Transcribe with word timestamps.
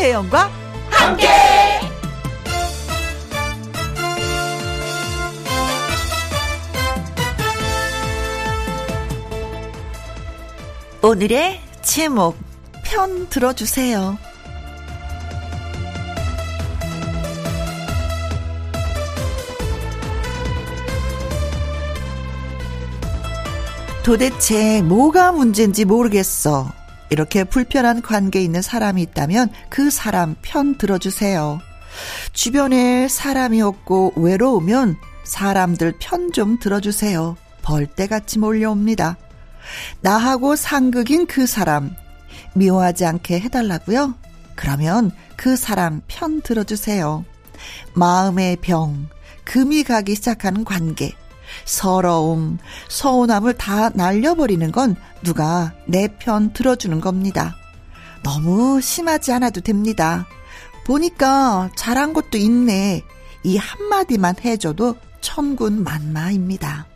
김혜영과 0.00 0.50
함께. 0.88 1.28
오늘의 11.02 11.60
제목 11.82 12.38
편 12.82 13.28
들어주세요. 13.28 14.16
도대체 24.02 24.80
뭐가 24.80 25.32
문제인지 25.32 25.84
모르겠어. 25.84 26.79
이렇게 27.10 27.44
불편한 27.44 28.02
관계에 28.02 28.42
있는 28.42 28.62
사람이 28.62 29.02
있다면 29.02 29.50
그 29.68 29.90
사람 29.90 30.36
편 30.42 30.78
들어주세요. 30.78 31.60
주변에 32.32 33.08
사람이 33.08 33.60
없고 33.60 34.14
외로우면 34.16 34.96
사람들 35.24 35.94
편 35.98 36.32
좀 36.32 36.58
들어주세요. 36.58 37.36
벌떼같이 37.62 38.38
몰려옵니다. 38.38 39.16
나하고 40.00 40.56
상극인 40.56 41.26
그 41.26 41.46
사람 41.46 41.94
미워하지 42.54 43.04
않게 43.04 43.40
해달라고요? 43.40 44.14
그러면 44.54 45.10
그 45.36 45.56
사람 45.56 46.00
편 46.06 46.40
들어주세요. 46.42 47.24
마음의 47.94 48.56
병, 48.56 49.08
금이 49.44 49.84
가기 49.84 50.14
시작하는 50.14 50.64
관계, 50.64 51.12
서러움, 51.64 52.58
서운함을 52.88 53.54
다 53.54 53.90
날려버리는 53.90 54.70
건 54.72 54.96
누가 55.22 55.72
내 55.86 56.08
편 56.18 56.52
들어주는 56.52 57.00
겁니다. 57.00 57.56
너무 58.22 58.80
심하지 58.80 59.32
않아도 59.32 59.60
됩니다. 59.60 60.26
보니까 60.84 61.70
잘한 61.76 62.12
것도 62.12 62.36
있네. 62.38 63.02
이 63.44 63.56
한마디만 63.56 64.36
해줘도 64.44 64.96
천군 65.20 65.82
만마입니다. 65.84 66.86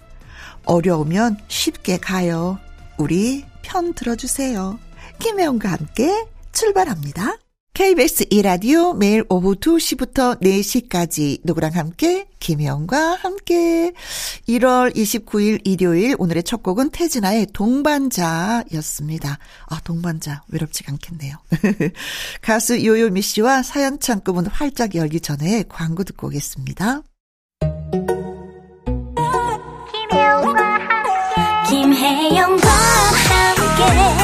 어려우면 0.65 1.39
쉽게 1.49 1.99
가요. 1.99 2.59
우리 2.97 3.45
편 3.63 3.95
들어주세요. 3.95 4.79
김혜영과 5.19 5.71
함께 5.71 6.27
출발합니다. 6.53 7.37
KBS 7.75 8.27
이라디오 8.31 8.93
매일 8.93 9.25
오후 9.29 9.57
2시부터 9.57 10.41
4시까지 10.41 11.41
누구랑 11.43 11.73
함께 11.75 12.29
김혜영과 12.39 13.17
함께 13.17 13.93
1월 14.49 14.95
29일 14.95 15.61
일요일 15.65 16.15
오늘의 16.17 16.45
첫 16.45 16.63
곡은 16.63 16.91
태진아의 16.91 17.49
동반자였습니다. 17.53 19.39
아 19.67 19.81
동반자 19.83 20.45
외롭지가 20.53 20.93
않겠네요. 20.93 21.37
가수 22.43 22.85
요요미 22.85 23.21
씨와 23.23 23.65
사연 23.65 23.99
창구문 23.99 24.47
활짝 24.47 24.95
열기 24.95 25.19
전에 25.19 25.65
광고 25.69 26.05
듣고 26.05 26.29
오겠습니다. 26.29 27.03
김혜영과 29.91 30.63
함께 30.63 31.71
김혜영과 31.71 32.69
함께 32.69 34.24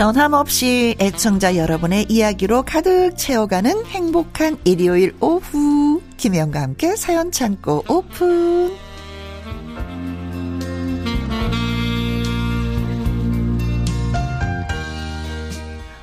변함없이 0.00 0.96
애청자 0.98 1.56
여러분의 1.56 2.06
이야기로 2.08 2.62
가득 2.62 3.18
채워가는 3.18 3.84
행복한 3.84 4.56
일요일 4.64 5.14
오후. 5.20 6.00
김혜영과 6.16 6.62
함께 6.62 6.96
사연 6.96 7.30
창고 7.30 7.84
오픈. 7.86 8.74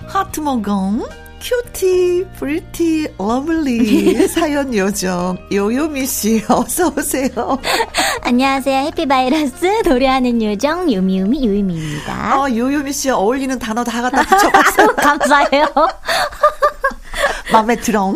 하트 0.06 0.42
모공 0.42 1.04
cutie, 1.52 2.26
pretty, 2.38 3.08
lovely 3.18 4.28
사연 4.28 4.76
요정 4.76 5.38
요요미 5.50 6.06
씨 6.06 6.44
어서 6.46 6.90
오세요. 6.90 7.30
안녕하세요. 8.22 8.88
happy 8.88 9.36
virus 9.36 9.84
노래하는 9.86 10.44
요정 10.44 10.92
요요미 10.92 11.48
요요미입니다. 11.48 12.38
어, 12.42 12.50
요요미 12.54 12.92
씨 12.92 13.10
어울리는 13.10 13.58
단어 13.60 13.82
다 13.86 14.02
갖다 14.02 14.24
붙여봤어요. 14.28 14.88
감사해요. 14.98 15.66
마음에 17.54 17.78
들어. 17.78 18.14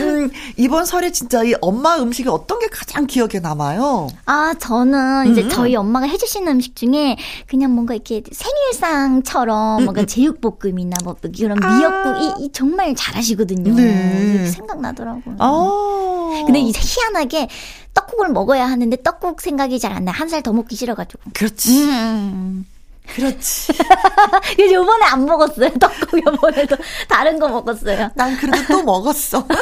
음, 0.00 0.30
이번 0.56 0.84
설에 0.84 1.12
진짜 1.12 1.42
이 1.44 1.54
엄마 1.60 1.96
음식이 1.96 2.28
어떤 2.28 2.58
게 2.58 2.66
가장 2.68 3.06
기억에 3.06 3.40
남아요? 3.42 4.08
아, 4.26 4.54
저는 4.58 5.32
이제 5.32 5.42
음. 5.42 5.48
저희 5.48 5.74
엄마가 5.76 6.06
해주시는 6.06 6.52
음식 6.52 6.76
중에 6.76 7.16
그냥 7.46 7.74
뭔가 7.74 7.94
이렇게 7.94 8.22
생일상처럼 8.30 9.80
음. 9.80 9.84
뭔가 9.84 10.04
제육볶음이나 10.04 10.96
뭐 11.04 11.16
이런 11.36 11.58
미역국, 11.58 12.10
아. 12.14 12.36
이, 12.38 12.44
이, 12.44 12.52
정말 12.52 12.94
잘하시거든요. 12.94 13.74
네. 13.74 14.46
생각나더라고요. 14.50 15.36
아. 15.38 16.42
근데 16.46 16.60
이제 16.60 16.80
희한하게 16.82 17.48
떡국을 17.94 18.30
먹어야 18.30 18.66
하는데 18.68 18.96
떡국 19.02 19.40
생각이 19.40 19.78
잘 19.78 19.92
안 19.92 20.04
나. 20.06 20.12
한 20.12 20.28
살 20.28 20.42
더 20.42 20.52
먹기 20.54 20.74
싫어가지고. 20.76 21.22
그렇지. 21.34 21.84
음. 21.84 22.64
그렇지. 23.08 23.72
그래서 24.56 24.74
요번에 24.74 25.04
안 25.06 25.24
먹었어요. 25.26 25.70
떡국 25.78 26.24
요번에도 26.26 26.76
다른 27.08 27.38
거 27.38 27.48
먹었어요. 27.48 28.10
난 28.14 28.36
그래도 28.36 28.62
또 28.68 28.82
먹었어. 28.82 29.46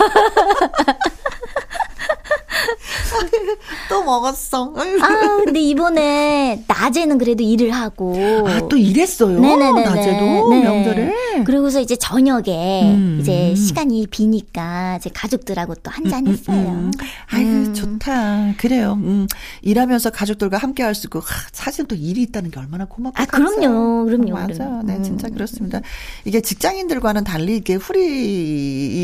또 3.89 4.03
먹었어. 4.05 4.73
아, 4.77 5.41
근데 5.45 5.61
이번에 5.61 6.65
낮에는 6.67 7.19
그래도 7.19 7.43
일을 7.43 7.71
하고. 7.71 8.15
아, 8.47 8.61
또 8.69 8.77
일했어요? 8.77 9.39
네네네. 9.41 9.83
낮에도? 9.85 10.49
네. 10.51 10.63
명절에? 10.63 11.15
그리고서 11.45 11.81
이제 11.81 11.97
저녁에 11.97 12.83
음. 12.83 13.19
이제 13.21 13.55
시간이 13.55 14.07
비니까 14.09 14.99
제 15.03 15.11
가족들하고 15.13 15.75
또 15.77 15.91
한잔 15.91 16.27
음, 16.27 16.29
음, 16.29 16.33
했어요. 16.33 16.57
음, 16.57 16.91
아유, 17.31 17.45
음. 17.47 17.75
좋다. 17.75 18.55
그래요. 18.59 18.99
음. 19.01 19.27
일하면서 19.63 20.11
가족들과 20.11 20.59
함께 20.59 20.83
할 20.83 20.91
수 20.95 21.07
있고, 21.07 21.23
사실 21.53 21.87
또 21.87 21.95
일이 21.95 22.23
있다는 22.23 22.51
게 22.51 22.59
얼마나 22.59 22.85
고맙고. 22.85 23.15
아, 23.23 23.25
그럼요. 23.25 24.05
그럼요. 24.07 24.33
맞아. 24.33 24.65
그럼요. 24.65 24.83
네, 24.83 25.01
진짜 25.03 25.29
그렇습니다. 25.29 25.81
이게 26.25 26.41
직장인들과는 26.41 27.25
달리 27.25 27.57
이게 27.57 27.75
후리, 27.77 28.01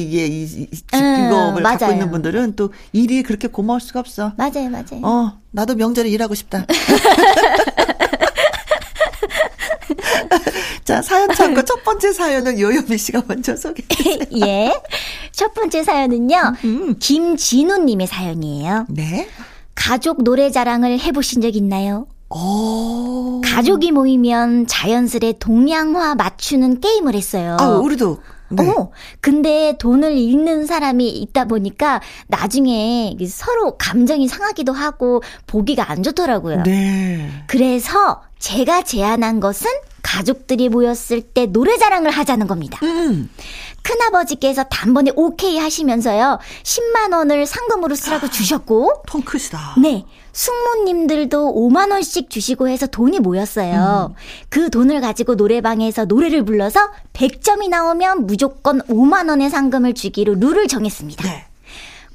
이게 0.09 0.27
이, 0.27 0.43
이 0.43 0.66
직업을 0.71 1.62
갖고 1.62 1.93
있는 1.93 2.10
분들은 2.10 2.56
또 2.56 2.71
일이 2.93 3.22
그렇게 3.22 3.48
고마울 3.56 3.81
수가 3.81 4.00
없어. 4.00 4.34
맞아요, 4.37 4.69
맞아요. 4.69 5.00
어, 5.03 5.33
나도 5.50 5.77
명절에 5.77 6.11
일하고 6.11 6.34
싶다. 6.34 6.67
자, 10.84 11.00
사연 11.00 11.33
참고 11.33 11.65
첫 11.65 11.83
번째 11.83 12.12
사연은 12.12 12.61
요요미 12.61 12.99
씨가 12.99 13.22
먼저 13.27 13.56
소개해 13.56 13.89
주세요. 13.89 14.19
예. 14.47 14.78
첫 15.33 15.55
번째 15.55 15.83
사연은요. 15.83 16.37
음. 16.65 16.97
김진우 16.99 17.78
님의 17.78 18.07
사연이에요. 18.09 18.84
네. 18.91 19.27
가족 19.75 20.22
노래 20.22 20.51
자랑을 20.51 21.01
해 21.01 21.13
보신 21.13 21.41
적 21.41 21.57
있나요? 21.57 22.07
오. 22.28 23.41
가족이 23.42 23.91
모이면 23.92 24.66
자연스레 24.66 25.36
동양화 25.39 26.15
맞추는 26.16 26.81
게임을 26.81 27.15
했어요. 27.15 27.57
아, 27.59 27.69
우리도 27.69 28.19
네. 28.48 28.69
어, 28.69 28.91
근데 29.21 29.77
돈을 29.78 30.16
잃는 30.16 30.66
사람이 30.66 31.09
있다 31.09 31.47
보니까 31.47 32.01
나중에 32.28 33.16
서로 33.27 33.77
감정이 33.77 34.28
상하기도 34.28 34.72
하고 34.72 35.22
보기가 35.47 35.91
안 35.91 36.03
좋더라고요. 36.03 36.63
네. 36.63 37.28
그래서 37.47 38.22
제가 38.39 38.83
제안한 38.83 39.41
것은 39.41 39.71
가족들이 40.07 40.69
모였을 40.69 41.21
때 41.21 41.47
노래 41.47 41.77
자랑을 41.79 42.13
하자는 42.13 42.47
겁니다. 42.47 42.79
음. 42.85 43.29
큰아버지께서 43.83 44.65
단번에 44.65 45.11
오케이 45.17 45.59
하시면서요. 45.59 46.39
10만 46.63 47.13
원을 47.13 47.45
상금으로 47.45 47.97
쓰라고 47.97 48.29
주셨고 48.31 49.03
통 49.09 49.23
크시다. 49.23 49.75
네. 49.83 50.05
숙모님들도 50.33 51.55
5만 51.55 51.91
원씩 51.91 52.31
주시고 52.31 52.69
해서 52.69 52.87
돈이 52.87 53.19
모였어요. 53.19 54.13
음. 54.13 54.15
그 54.49 54.71
돈을 54.71 55.01
가지고 55.01 55.35
노래방에서 55.35 56.05
노래를 56.05 56.45
불러서 56.45 56.81
100점이 57.13 57.69
나오면 57.69 58.27
무조건 58.27 58.81
5만 58.83 59.29
원의 59.29 59.51
상금을 59.51 59.95
주기로 59.95 60.35
룰을 60.35 60.69
정했습니다. 60.69 61.25
네. 61.29 61.47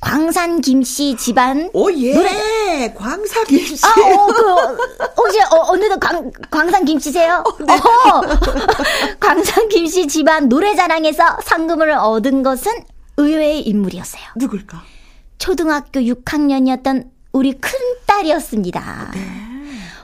광산 0.01 0.61
김씨 0.61 1.15
집안 1.15 1.69
오 1.73 1.91
예. 1.93 2.13
노래 2.15 2.93
광산 2.95 3.45
김씨. 3.45 3.85
아, 3.85 3.89
어, 3.91 4.27
그 4.27 5.11
혹시 5.15 5.39
어, 5.41 5.71
언니도 5.71 5.99
광 5.99 6.31
광산 6.49 6.83
김씨세요? 6.85 7.43
어, 7.45 7.63
네. 7.63 7.73
어. 7.75 8.21
광산 9.21 9.69
김씨 9.69 10.07
집안 10.07 10.49
노래자랑에서 10.49 11.37
상금을 11.43 11.91
얻은 11.91 12.41
것은 12.41 12.71
의외의 13.17 13.61
인물이었어요. 13.67 14.23
누굴까? 14.37 14.81
초등학교 15.37 15.99
6학년이었던 15.99 17.07
우리 17.31 17.53
큰 17.53 17.71
딸이었습니다. 18.07 19.11
네. 19.13 19.19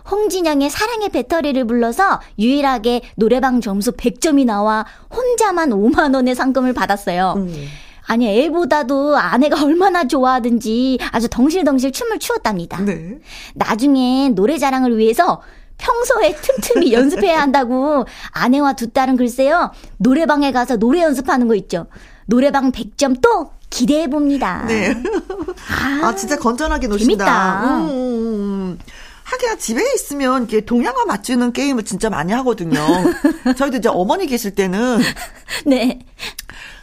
홍진영의 0.09 0.69
사랑의 0.69 1.09
배터리를 1.09 1.65
불러서 1.65 2.21
유일하게 2.39 3.01
노래방 3.15 3.59
점수 3.61 3.91
100점이 3.91 4.45
나와 4.45 4.85
혼자만 5.13 5.71
5만 5.71 6.13
원의 6.15 6.35
상금을 6.35 6.73
받았어요. 6.73 7.33
음. 7.37 7.67
아니 8.07 8.27
애보다도 8.45 9.17
아내가 9.17 9.61
얼마나 9.63 10.07
좋아하든지 10.07 10.99
아주 11.11 11.27
덩실덩실 11.29 11.91
춤을 11.91 12.19
추었답니다. 12.19 12.81
네. 12.81 13.19
나중에 13.53 14.29
노래 14.29 14.57
자랑을 14.57 14.97
위해서 14.97 15.41
평소에 15.77 16.35
틈틈이 16.35 16.91
연습해야 16.93 17.39
한다고 17.39 18.05
아내와 18.31 18.73
두 18.73 18.89
딸은 18.91 19.15
글쎄요 19.17 19.71
노래방에 19.97 20.51
가서 20.51 20.77
노래 20.77 21.01
연습하는 21.03 21.47
거 21.47 21.55
있죠. 21.55 21.87
노래방 22.25 22.71
100점 22.71 23.21
또 23.21 23.51
기대해 23.69 24.07
봅니다. 24.07 24.65
네. 24.67 24.93
아, 25.69 26.07
아, 26.07 26.15
진짜 26.15 26.37
건전하게 26.37 26.87
노신다. 26.87 27.25
재밌다. 27.25 27.63
음, 27.65 27.89
음, 27.89 27.89
음. 27.91 28.79
하기야 29.23 29.57
집에 29.57 29.81
있으면 29.93 30.43
이렇게 30.43 30.65
동양화 30.65 31.03
맞추는 31.05 31.51
게임을 31.51 31.83
진짜 31.83 32.09
많이 32.09 32.31
하거든요. 32.31 32.79
저희도 33.57 33.77
이제 33.77 33.89
어머니 33.89 34.25
계실 34.25 34.55
때는 34.55 34.99
네. 35.65 35.99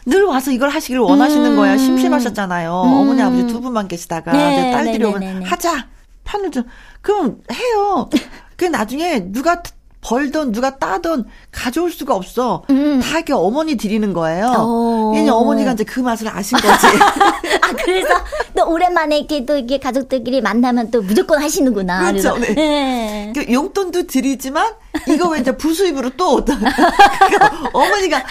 늘 0.05 0.23
와서 0.23 0.51
이걸 0.51 0.69
하시기를 0.69 1.01
원하시는 1.01 1.51
음. 1.51 1.55
거야. 1.55 1.77
심심하셨잖아요. 1.77 2.69
음. 2.69 2.93
어머니 2.93 3.21
아버지 3.21 3.47
두 3.47 3.59
분만 3.59 3.87
계시다가 3.87 4.31
네, 4.31 4.71
딸들이 4.71 4.99
네, 4.99 5.05
오면 5.05 5.19
네, 5.19 5.33
네, 5.39 5.45
하자. 5.45 5.87
편을 6.23 6.51
좀 6.51 6.63
그럼 7.01 7.41
해요. 7.51 8.09
그 8.57 8.65
나중에 8.65 9.31
누가 9.31 9.61
벌던 10.05 10.51
누가 10.51 10.77
따던 10.77 11.25
가져올 11.51 11.89
수가 11.89 12.13
없어. 12.13 12.63
음. 12.69 12.99
다 13.01 13.17
이렇게 13.17 13.33
어머니 13.33 13.75
드리는 13.75 14.13
거예요. 14.13 15.11
왜냐 15.15 15.33
어. 15.33 15.37
어머니가 15.37 15.71
이제 15.71 15.83
그 15.83 15.99
맛을 15.99 16.27
아신 16.27 16.59
거지. 16.59 16.85
아 17.61 17.73
그래서 17.83 18.09
또 18.55 18.69
오랜만에 18.69 19.17
이렇게 19.17 19.45
또 19.45 19.57
이게 19.57 19.79
가족들끼리 19.79 20.41
만나면 20.41 20.91
또 20.91 21.01
무조건 21.01 21.41
하시는구나. 21.41 22.11
그렇죠. 22.11 22.37
네. 22.37 22.53
네. 22.53 23.33
그 23.35 23.51
용돈도 23.51 24.05
드리지만 24.05 24.73
이거 25.07 25.29
왜 25.29 25.39
이제 25.39 25.57
부수입으로 25.57 26.11
또 26.11 26.45
그러니까 26.45 26.69
어머니가 27.73 28.23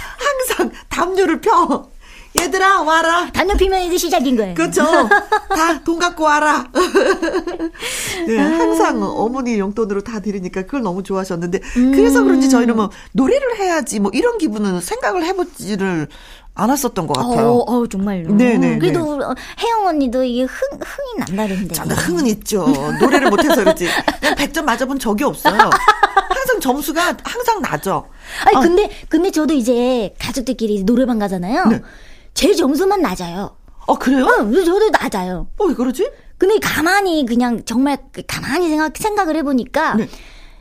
항상 0.47 0.71
담요를 0.89 1.41
펴. 1.41 1.89
얘들아 2.41 2.83
와라. 2.83 3.31
단연 3.33 3.57
피면 3.57 3.83
이제 3.83 3.97
시작인 3.97 4.37
거예요. 4.37 4.55
그렇죠. 4.55 4.83
다 4.83 5.75
돈 5.85 5.99
갖고 5.99 6.25
와라. 6.25 6.67
네, 8.27 8.39
항상 8.39 9.03
어머니 9.03 9.59
용돈으로 9.59 10.03
다 10.03 10.21
드리니까 10.21 10.63
그걸 10.63 10.83
너무 10.83 11.03
좋아하셨는데 11.03 11.61
음. 11.77 11.93
그래서 11.93 12.23
그런지 12.23 12.49
저희는 12.49 12.75
뭐 12.77 12.91
노래를 13.13 13.59
해야지 13.59 14.01
뭐 14.01 14.11
이런 14.15 14.39
기분은 14.39 14.81
생각을 14.81 15.25
해보지를 15.25 16.09
않았었던 16.55 17.07
것 17.07 17.15
같아요. 17.15 17.51
어, 17.51 17.81
어 17.81 17.87
정말로. 17.89 18.33
네네. 18.35 18.79
그래도 18.79 19.21
혜영 19.61 19.87
언니도 19.87 20.23
이게 20.23 20.45
흥, 20.45 20.79
흥이 20.81 21.27
난다는데. 21.37 21.75
저는 21.75 21.97
흥은 21.97 22.27
있죠. 22.29 22.65
노래를 23.01 23.29
못해서 23.29 23.57
그렇지. 23.57 23.89
그냥 24.21 24.35
100점 24.37 24.63
맞아본 24.63 25.01
적이 25.01 25.25
없어요. 25.25 25.59
항상 26.29 26.61
점수가 26.61 27.17
항상 27.25 27.61
나죠. 27.61 28.07
아니, 28.47 28.57
아. 28.57 28.61
근데, 28.61 28.89
근데 29.09 29.31
저도 29.33 29.53
이제 29.55 30.15
가족들끼리 30.21 30.85
노래방 30.85 31.19
가잖아요. 31.19 31.65
네. 31.67 31.83
제 32.35 32.53
점수만 32.55 33.01
낮아요. 33.01 33.57
어, 33.87 33.99
그래요? 33.99 34.27
응, 34.41 34.53
저도 34.65 34.91
낮아요. 34.91 35.47
어, 35.59 35.65
왜 35.65 35.75
그러지? 35.75 36.11
근데 36.37 36.59
가만히 36.59 37.25
그냥 37.25 37.65
정말 37.65 37.99
가만히 38.27 38.69
생각, 38.69 38.97
생각을 38.97 39.37
해보니까 39.37 39.95
네. 39.95 40.09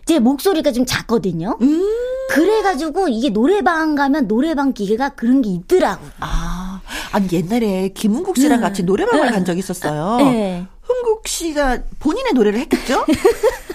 제 0.06 0.20
목소리가 0.20 0.72
좀 0.72 0.86
작거든요. 0.86 1.58
음. 1.62 1.82
그래가지고 2.30 3.08
이게 3.10 3.30
노래방 3.30 3.96
가면 3.96 4.28
노래방 4.28 4.74
기계가 4.74 5.10
그런 5.10 5.42
게 5.42 5.50
있더라고요. 5.50 6.10
아, 6.20 6.82
아니 7.12 7.28
옛날에 7.32 7.90
김은국 7.90 8.38
씨랑 8.38 8.60
음. 8.60 8.62
같이 8.62 8.84
노래방을 8.84 9.32
간 9.32 9.46
적이 9.46 9.60
있었어요. 9.60 10.18
네. 10.18 10.66
흥국 10.82 11.28
씨가 11.28 11.80
본인의 12.00 12.34
노래를 12.34 12.60
했겠죠? 12.60 13.06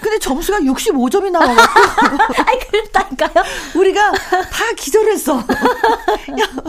근데 0.01 0.19
점수가 0.19 0.59
65점이 0.59 1.31
나와가지고. 1.31 1.63
아이, 2.45 2.59
그랬다니까요? 2.59 3.45
우리가 3.75 4.11
다 4.11 4.73
기절했어. 4.77 5.37
야, 5.37 6.63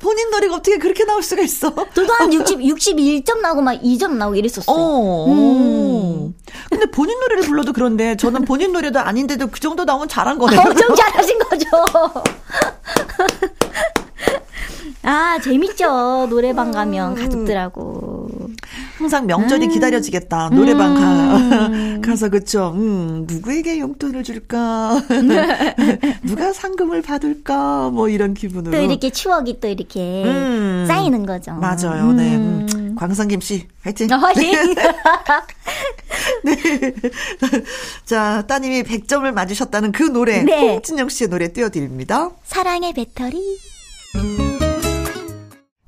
본인 0.00 0.30
노래가 0.30 0.56
어떻게 0.56 0.78
그렇게 0.78 1.04
나올 1.04 1.22
수가 1.22 1.42
있어? 1.42 1.74
저도 1.94 2.12
한 2.12 2.32
60, 2.32 2.58
61점 2.60 3.40
나오고 3.40 3.62
막 3.62 3.72
2점 3.82 4.12
나오고 4.12 4.36
이랬었어요. 4.36 4.76
어. 4.76 5.26
음. 5.32 6.34
근데 6.76 6.90
본인 6.90 7.18
노래를 7.20 7.44
불러도 7.44 7.72
그런데 7.72 8.16
저는 8.16 8.44
본인 8.44 8.72
노래도 8.72 8.98
아닌데도 9.00 9.46
그 9.46 9.58
정도 9.60 9.84
나오면 9.84 10.08
잘한 10.08 10.38
거네요. 10.38 10.60
엄청 10.60 10.94
잘하신 10.94 11.38
거죠. 11.38 11.66
아, 15.02 15.38
재밌죠. 15.42 16.26
노래방 16.28 16.72
가면 16.72 17.12
음. 17.12 17.16
가족들하고. 17.16 18.05
항상 18.98 19.26
명절이 19.26 19.66
음. 19.66 19.70
기다려지겠다. 19.70 20.50
노래방 20.50 20.96
음. 20.96 22.00
가, 22.00 22.00
가서 22.10 22.28
그쵸. 22.30 22.72
음, 22.74 23.26
누구에게 23.28 23.78
용돈을 23.78 24.24
줄까? 24.24 25.02
누가 26.24 26.52
상금을 26.52 27.02
받을까? 27.02 27.90
뭐 27.90 28.08
이런 28.08 28.32
기분으로. 28.32 28.76
또 28.76 28.82
이렇게 28.82 29.10
추억이 29.10 29.60
또 29.60 29.68
이렇게 29.68 30.24
음. 30.24 30.86
쌓이는 30.88 31.26
거죠. 31.26 31.52
맞아요. 31.52 32.12
네. 32.12 32.36
음. 32.36 32.94
광상김 32.98 33.40
씨, 33.42 33.66
화이팅! 33.82 34.10
어, 34.10 34.16
화이팅! 34.16 34.74
네. 36.44 36.56
자, 38.06 38.42
따님이 38.46 38.82
100점을 38.84 39.30
맞으셨다는 39.30 39.92
그 39.92 40.02
노래. 40.04 40.42
네. 40.42 40.72
홍진영 40.72 41.10
씨의 41.10 41.28
노래 41.28 41.52
띄워드립니다. 41.52 42.30
사랑의 42.44 42.94
배터리. 42.94 43.58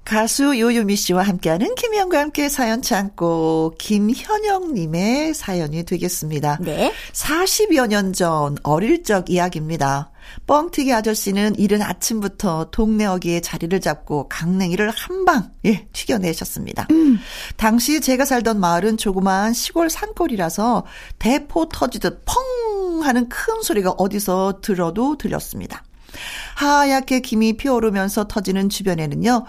가수 0.08 0.58
요요미 0.58 0.96
씨와 0.96 1.22
함께하는 1.22 1.74
김희영과 1.74 2.18
함께 2.18 2.48
사연 2.48 2.80
창고 2.80 3.74
김현영님의 3.78 5.34
사연이 5.34 5.84
되겠습니다. 5.84 6.56
네. 6.62 6.94
40여 7.12 7.88
년 7.88 8.14
전 8.14 8.56
어릴 8.62 9.02
적 9.02 9.28
이야기입니다. 9.28 10.10
뻥튀기 10.46 10.94
아저씨는 10.94 11.58
이른 11.58 11.82
아침부터 11.82 12.70
동네 12.70 13.04
어귀에 13.04 13.40
자리를 13.42 13.78
잡고 13.82 14.30
강냉이를 14.30 14.88
한방 14.88 15.50
예, 15.66 15.86
튀겨내셨습니다. 15.92 16.86
음. 16.90 17.18
당시 17.58 18.00
제가 18.00 18.24
살던 18.24 18.58
마을은 18.60 18.96
조그마한 18.96 19.52
시골 19.52 19.90
산골이라서 19.90 20.86
대포 21.18 21.68
터지듯 21.68 22.22
펑 22.24 23.02
하는 23.02 23.28
큰 23.28 23.60
소리가 23.60 23.90
어디서 23.90 24.60
들어도 24.62 25.18
들렸습니다. 25.18 25.84
하얗게 26.54 27.20
김이 27.20 27.58
피어오르면서 27.58 28.26
터지는 28.26 28.70
주변에는요. 28.70 29.44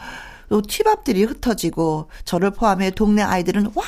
또 0.50 0.62
튀밥들이 0.62 1.24
흩어지고 1.24 2.10
저를 2.26 2.52
포함해 2.52 2.92
동네 2.92 3.22
아이들은 3.22 3.72
와 3.76 3.84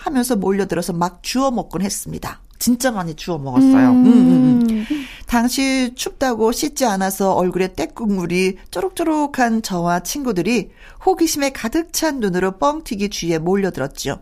하면서 0.00 0.36
몰려들어서 0.36 0.92
막 0.92 1.22
주워 1.22 1.50
먹곤 1.50 1.82
했습니다. 1.82 2.40
진짜 2.58 2.90
많이 2.90 3.14
주워 3.14 3.38
먹었어요. 3.38 3.90
음. 3.90 4.06
음, 4.06 4.68
음, 4.70 4.86
음. 4.90 5.06
당시 5.26 5.92
춥다고 5.94 6.52
씻지 6.52 6.86
않아서 6.86 7.32
얼굴에 7.32 7.74
때국물이 7.74 8.56
쪼록쪼록한 8.70 9.62
저와 9.62 10.00
친구들이 10.00 10.70
호기심에 11.04 11.50
가득 11.50 11.92
찬 11.92 12.20
눈으로 12.20 12.58
뻥튀기 12.58 13.10
주위에 13.10 13.38
몰려들었죠. 13.38 14.20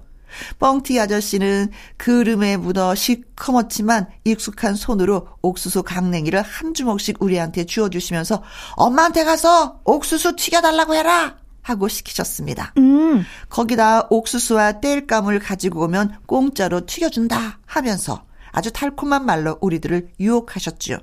뻥튀기 0.58 1.00
아저씨는 1.00 1.70
그름에 1.96 2.56
묻어 2.56 2.94
시커멓지만 2.94 4.08
익숙한 4.24 4.74
손으로 4.74 5.28
옥수수 5.40 5.82
강냉이를 5.84 6.42
한 6.42 6.74
주먹씩 6.74 7.22
우리한테 7.22 7.64
주워주시면서 7.64 8.42
엄마한테 8.72 9.24
가서 9.24 9.80
옥수수 9.84 10.36
튀겨달라고 10.36 10.94
해라! 10.94 11.45
하고 11.66 11.88
시키셨습니다. 11.88 12.74
음. 12.78 13.24
거기다 13.48 14.06
옥수수와 14.10 14.80
땔감을 14.80 15.40
가지고 15.40 15.84
오면 15.84 16.20
공짜로 16.26 16.86
튀겨준다 16.86 17.58
하면서 17.66 18.24
아주 18.52 18.72
달콤한 18.72 19.26
말로 19.26 19.58
우리들을 19.60 20.12
유혹하셨죠. 20.20 20.98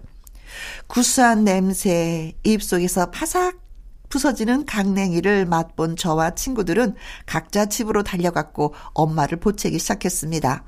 구수한 0.87 1.43
냄새, 1.43 2.33
입속에서 2.43 3.11
파삭 3.11 3.59
부서지는 4.07 4.65
강냉이를 4.65 5.45
맛본 5.47 5.97
저와 5.97 6.35
친구들은 6.35 6.95
각자 7.25 7.65
집으로 7.65 8.03
달려갔고 8.03 8.73
엄마를 8.93 9.39
보채기 9.39 9.79
시작했습니다. 9.79 10.63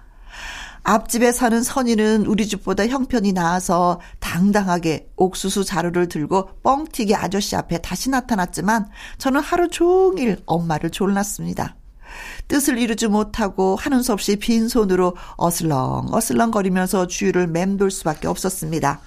앞집에 0.87 1.31
사는 1.31 1.63
선이는 1.63 2.27
우리 2.27 2.47
집보다 2.47 2.85
형편이 2.85 3.33
나아서 3.33 3.99
당당하게 4.19 5.09
옥수수 5.15 5.65
자루를 5.65 6.07
들고 6.07 6.61
뻥튀기 6.61 7.15
아저씨 7.15 7.55
앞에 7.55 7.79
다시 7.79 8.11
나타났지만 8.11 8.87
저는 9.17 9.41
하루 9.41 9.67
종일 9.67 10.37
엄마를 10.45 10.91
졸랐습니다. 10.91 11.75
뜻을 12.47 12.77
이루지 12.77 13.07
못하고 13.07 13.75
하는 13.75 14.03
수 14.03 14.13
없이 14.13 14.35
빈손으로 14.35 15.15
어슬렁 15.37 16.09
어슬렁 16.11 16.51
거리면서 16.51 17.07
주위를 17.07 17.47
맴돌 17.47 17.89
수밖에 17.89 18.27
없었습니다. 18.27 18.99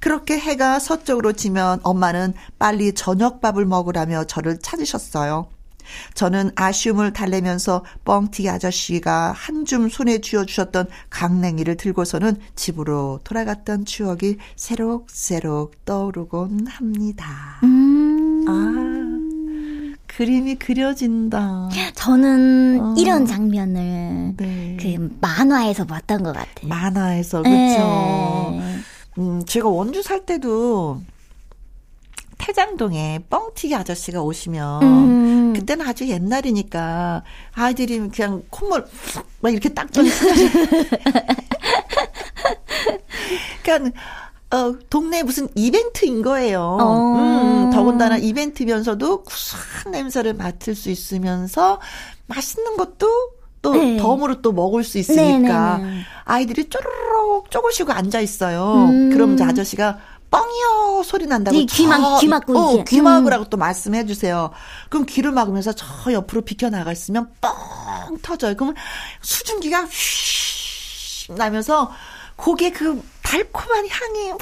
그렇게 0.00 0.38
해가 0.38 0.78
서쪽으로 0.78 1.34
지면 1.34 1.80
엄마는 1.82 2.32
빨리 2.58 2.94
저녁밥을 2.94 3.66
먹으라며 3.66 4.24
저를 4.24 4.58
찾으셨어요. 4.58 5.48
저는 6.14 6.50
아쉬움을 6.56 7.12
달래면서 7.12 7.84
뻥튀기 8.04 8.48
아저씨가 8.48 9.32
한 9.36 9.64
줌 9.64 9.88
손에 9.88 10.18
쥐어주셨던 10.18 10.88
강냉이를 11.08 11.76
들고서는 11.78 12.36
집으로 12.54 13.20
돌아갔던 13.24 13.86
추억이 13.86 14.36
새록새록 14.56 15.84
떠오르곤 15.86 16.66
합니다. 16.66 17.60
음. 17.62 18.44
아. 18.46 20.04
그림이 20.06 20.56
그려진다. 20.56 21.70
저는 21.94 22.78
어. 22.80 22.94
이런 22.98 23.26
장면을 23.26 24.34
네. 24.36 24.76
그 24.80 25.16
만화에서 25.20 25.86
봤던 25.86 26.22
것 26.22 26.32
같아요. 26.34 26.68
만화에서 26.68 27.42
그렇죠. 27.42 28.56
네. 28.58 28.76
음, 29.18 29.42
제가 29.46 29.68
원주 29.68 30.02
살 30.02 30.24
때도 30.26 31.00
태장동에 32.38 33.20
뻥튀기 33.30 33.74
아저씨가 33.74 34.22
오시면 34.22 34.82
음. 34.82 35.43
그때는 35.54 35.86
아주 35.86 36.08
옛날이니까 36.08 37.22
아이들이 37.54 37.98
그냥 38.08 38.42
콧물 38.50 38.84
막 39.40 39.50
이렇게 39.50 39.68
닦던 39.70 40.04
그러니까 43.62 44.00
어, 44.54 44.76
동네 44.88 45.22
무슨 45.22 45.48
이벤트인 45.54 46.22
거예요. 46.22 46.60
어. 46.80 47.14
음, 47.16 47.70
더군다나 47.72 48.18
이벤트면서도 48.18 49.24
구수한 49.24 49.90
냄새를 49.90 50.34
맡을 50.34 50.74
수 50.74 50.90
있으면서 50.90 51.80
맛있는 52.26 52.76
것도 52.76 53.08
또 53.62 53.72
네. 53.72 53.96
덤으로 53.96 54.42
또 54.42 54.52
먹을 54.52 54.84
수 54.84 54.98
있으니까 54.98 55.78
네네네. 55.78 56.00
아이들이 56.24 56.68
쪼르륵 56.68 57.50
쪼그시고 57.50 57.92
앉아 57.92 58.20
있어요. 58.20 58.90
음. 58.90 59.10
그럼 59.10 59.34
이제 59.34 59.42
아저씨가 59.42 59.98
뻥이요 60.30 61.02
소리 61.04 61.26
난다고 61.26 61.56
네, 61.56 61.64
귀 61.66 61.86
막 61.86 62.18
귀 62.20 62.28
막고 62.28 62.58
어, 62.58 62.84
귀 62.84 63.00
막으라고 63.00 63.44
음. 63.44 63.50
또 63.50 63.56
말씀해 63.56 64.06
주세요. 64.06 64.50
그럼 64.88 65.06
귀를 65.06 65.30
막으면서 65.32 65.72
저 65.72 66.12
옆으로 66.12 66.42
비켜 66.42 66.70
나갔으면 66.70 67.30
뻥 67.40 68.18
터져요. 68.22 68.54
그러면 68.54 68.74
수증기가 69.22 69.84
휘 69.84 71.32
나면서 71.34 71.90
고개 72.36 72.70
그 72.72 73.00
달콤한 73.22 73.86
향이 73.88 74.30
막 74.32 74.40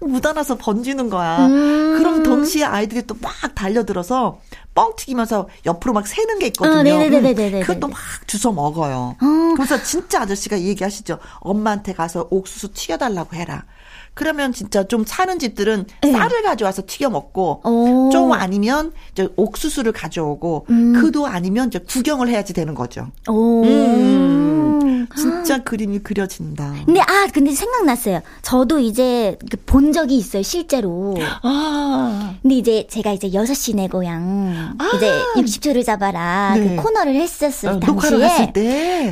묻어나서 0.00 0.56
번지는 0.58 1.10
거야. 1.10 1.46
음. 1.46 1.98
그럼 1.98 2.22
동시에 2.22 2.64
아이들이 2.64 3.06
또 3.06 3.16
막 3.20 3.32
달려들어서 3.54 4.40
뻥 4.74 4.94
튀기면서 4.96 5.48
옆으로 5.66 5.92
막 5.92 6.06
새는 6.06 6.38
게 6.38 6.46
있거든요. 6.46 6.78
어, 6.78 6.82
네네네네네. 6.82 7.60
그것도 7.60 7.88
막 7.88 7.98
주워 8.26 8.54
먹어요. 8.54 9.16
어. 9.20 9.54
그래서 9.56 9.82
진짜 9.82 10.22
아저씨가 10.22 10.60
얘기하시죠. 10.60 11.18
엄마한테 11.40 11.92
가서 11.92 12.28
옥수수 12.30 12.72
튀겨달라고 12.72 13.34
해라. 13.36 13.64
그러면 14.14 14.52
진짜 14.52 14.84
좀 14.84 15.04
사는 15.06 15.38
집들은 15.38 15.86
네. 16.02 16.12
쌀을 16.12 16.42
가져와서 16.42 16.82
튀겨 16.86 17.10
먹고 17.10 17.62
오. 17.64 18.10
좀 18.10 18.32
아니면 18.32 18.92
이제 19.12 19.28
옥수수를 19.36 19.92
가져오고 19.92 20.66
음. 20.70 20.92
그도 20.92 21.26
아니면 21.26 21.68
이제 21.68 21.78
구경을 21.78 22.28
해야지 22.28 22.52
되는 22.52 22.74
거죠. 22.74 23.08
오. 23.28 23.64
음. 23.64 25.06
진짜 25.16 25.56
아. 25.56 25.58
그림이 25.58 26.00
그려진다. 26.00 26.74
근데 26.84 27.00
아 27.00 27.28
근데 27.32 27.52
생각났어요. 27.52 28.20
저도 28.42 28.78
이제 28.78 29.36
그본 29.50 29.92
적이 29.92 30.16
있어요 30.16 30.42
실제로. 30.42 31.16
아. 31.42 32.34
근데 32.42 32.54
이제 32.56 32.86
제가 32.88 33.12
이제 33.12 33.32
여섯 33.32 33.54
시내 33.54 33.88
고향 33.88 34.74
아. 34.78 34.90
이제 34.96 35.12
60초를 35.36 35.84
잡아라 35.84 36.54
네. 36.56 36.76
그 36.76 36.82
코너를 36.82 37.14
했었을 37.14 37.68
어, 37.68 37.80
당시에 37.80 38.52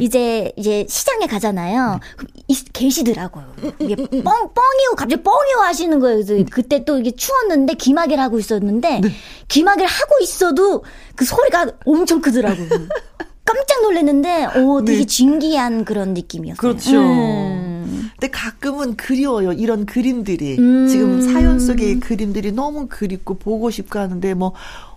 이제 0.00 0.52
이제 0.57 0.87
시장에 0.88 1.26
가잖아요. 1.26 1.92
네. 1.92 1.99
그럼 2.16 2.30
계시더라고요. 2.73 3.45
이게 3.80 3.97
뻥 3.97 4.23
뻥이 4.23 4.87
요 4.90 4.94
갑자기 4.97 5.23
뻥이요 5.23 5.59
하시는 5.62 5.99
거예요. 6.00 6.23
그래서 6.25 6.44
그때 6.50 6.85
또 6.85 6.99
이게 6.99 7.11
추웠는데 7.12 7.75
기마개를 7.75 8.23
하고 8.23 8.38
있었는데 8.38 9.00
네. 9.00 9.11
기마개를 9.49 9.88
하고 9.88 10.14
있어도 10.23 10.85
그 11.14 11.25
소리가 11.25 11.73
엄청 11.85 12.20
크더라고요. 12.20 12.68
깜짝 13.44 13.82
놀랐는데, 13.82 14.61
오, 14.61 14.85
되게 14.85 15.00
네. 15.00 15.06
진기한 15.06 15.85
그런 15.85 16.14
느낌이었어요. 16.14 16.56
그렇죠. 16.56 17.00
음. 17.00 18.11
근데 18.12 18.30
가끔은 18.30 18.97
그리워요. 18.97 19.52
이런 19.52 19.87
그림들이. 19.87 20.56
음. 20.59 20.87
지금 20.87 21.20
사연 21.20 21.59
속의 21.59 21.99
그림들이 21.99 22.52
너무 22.52 22.87
그립고 22.88 23.38
보고 23.38 23.70
싶고 23.70 23.99
하는데, 23.99 24.35
뭐, 24.35 24.52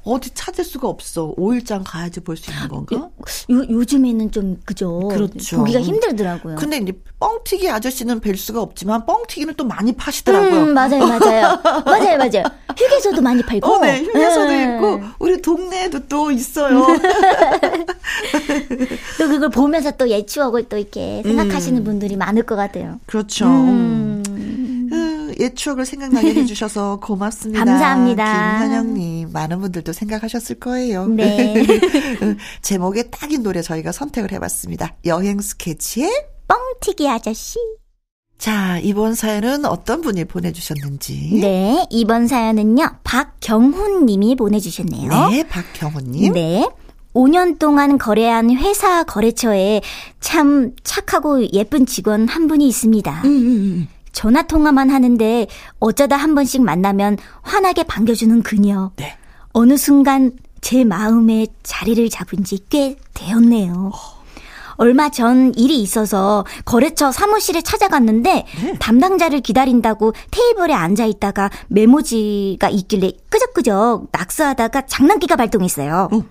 어디 0.05 0.29
찾을 0.31 0.63
수가 0.65 0.87
없어. 0.87 1.33
5일장 1.37 1.81
가야지 1.85 2.19
볼 2.19 2.35
수 2.37 2.51
있는 2.51 2.67
건가? 2.67 2.95
요, 2.97 3.11
요즘에는 3.69 4.31
좀, 4.31 4.59
그죠. 4.65 4.99
그렇죠. 5.09 5.57
보기가 5.57 5.81
힘들더라고요. 5.81 6.55
근데 6.57 6.77
이제 6.77 6.93
뻥튀기 7.19 7.69
아저씨는 7.69 8.19
뵐 8.19 8.35
수가 8.37 8.61
없지만 8.61 9.05
뻥튀기는 9.05 9.53
또 9.55 9.63
많이 9.65 9.93
파시더라고요. 9.93 10.61
음, 10.63 10.73
맞아요, 10.73 11.05
맞아요. 11.07 11.59
맞아요, 11.85 12.17
맞아요. 12.17 12.43
휴게소도 12.77 13.21
많이 13.21 13.41
팔고. 13.43 13.71
어, 13.71 13.79
네, 13.79 13.99
휴게소도 14.01 14.51
음. 14.51 14.75
있고, 14.75 15.01
우리 15.19 15.41
동네에도 15.41 16.07
또 16.07 16.31
있어요. 16.31 16.85
또 19.17 19.27
그걸 19.27 19.49
보면서 19.49 19.91
또옛 19.91 20.27
추억을 20.27 20.63
또 20.69 20.77
이렇게 20.77 21.21
생각하시는 21.23 21.81
음. 21.81 21.83
분들이 21.83 22.15
많을 22.17 22.43
것 22.43 22.55
같아요. 22.55 22.99
그렇죠. 23.05 23.45
음. 23.45 24.02
옛 25.43 25.55
추억을 25.55 25.85
생각나게 25.85 26.33
해주셔서 26.33 26.99
고맙습니다. 27.01 27.63
감사합니다. 27.65 28.59
김현영님, 28.59 29.31
많은 29.33 29.59
분들도 29.59 29.91
생각하셨을 29.91 30.59
거예요. 30.59 31.07
네. 31.07 31.53
제목에 32.61 33.03
딱인 33.09 33.43
노래 33.43 33.61
저희가 33.61 33.91
선택을 33.91 34.31
해봤습니다. 34.31 34.95
여행 35.05 35.41
스케치의 35.41 36.09
뻥튀기 36.47 37.09
아저씨. 37.09 37.59
자, 38.37 38.79
이번 38.79 39.15
사연은 39.15 39.65
어떤 39.65 40.01
분이 40.01 40.25
보내주셨는지. 40.25 41.39
네, 41.41 41.85
이번 41.89 42.27
사연은요, 42.27 42.97
박경훈 43.03 44.05
님이 44.05 44.35
보내주셨네요. 44.35 45.29
네, 45.29 45.47
박경훈 45.47 46.11
님. 46.11 46.33
네. 46.33 46.67
5년 47.13 47.59
동안 47.59 47.97
거래한 47.97 48.51
회사 48.57 49.03
거래처에 49.03 49.81
참 50.19 50.71
착하고 50.83 51.51
예쁜 51.53 51.85
직원 51.85 52.27
한 52.27 52.47
분이 52.47 52.67
있습니다. 52.67 53.21
음, 53.23 53.29
음, 53.29 53.47
음. 53.47 53.87
전화 54.13 54.43
통화만 54.43 54.89
하는데 54.89 55.47
어쩌다 55.79 56.15
한 56.15 56.33
번씩 56.35 56.61
만나면 56.63 57.17
환하게 57.41 57.83
반겨주는 57.83 58.41
그녀. 58.43 58.91
네. 58.95 59.17
어느 59.51 59.75
순간 59.77 60.31
제 60.61 60.85
마음에 60.85 61.47
자리를 61.63 62.09
잡은 62.09 62.43
지 62.45 62.57
꽤 62.69 62.95
되었네요. 63.13 63.91
얼마 64.75 65.09
전 65.09 65.53
일이 65.55 65.79
있어서 65.81 66.45
거래처 66.65 67.11
사무실에 67.11 67.61
찾아갔는데 67.61 68.45
네. 68.61 68.73
담당자를 68.79 69.41
기다린다고 69.41 70.13
테이블에 70.31 70.73
앉아 70.73 71.05
있다가 71.05 71.51
메모지가 71.67 72.69
있길래 72.69 73.11
끄적끄적 73.29 74.07
낙서하다가 74.11 74.87
장난기가 74.87 75.35
발동했어요. 75.35 76.09
어. 76.11 76.21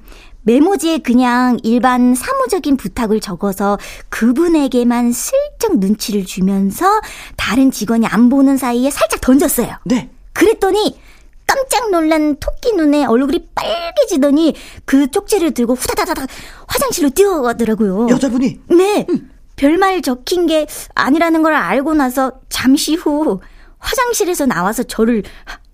메모지에 0.42 0.98
그냥 0.98 1.58
일반 1.62 2.14
사무적인 2.14 2.76
부탁을 2.76 3.20
적어서 3.20 3.78
그분에게만 4.08 5.12
슬쩍 5.12 5.78
눈치를 5.78 6.24
주면서 6.24 7.00
다른 7.36 7.70
직원이 7.70 8.06
안 8.06 8.28
보는 8.28 8.56
사이에 8.56 8.90
살짝 8.90 9.20
던졌어요. 9.20 9.76
네. 9.84 10.10
그랬더니 10.32 10.98
깜짝 11.46 11.90
놀란 11.90 12.36
토끼 12.36 12.72
눈에 12.72 13.04
얼굴이 13.04 13.48
빨개지더니 13.54 14.54
그 14.84 15.10
쪽지를 15.10 15.52
들고 15.52 15.74
후다다다닥 15.74 16.28
화장실로 16.66 17.10
뛰어가더라고요. 17.10 18.08
여자분이? 18.08 18.60
네. 18.70 19.06
음. 19.10 19.30
별말 19.56 20.02
적힌 20.02 20.46
게 20.46 20.66
아니라는 20.94 21.42
걸 21.42 21.54
알고 21.54 21.94
나서 21.94 22.32
잠시 22.48 22.94
후 22.94 23.40
화장실에서 23.78 24.46
나와서 24.46 24.82
저를 24.82 25.22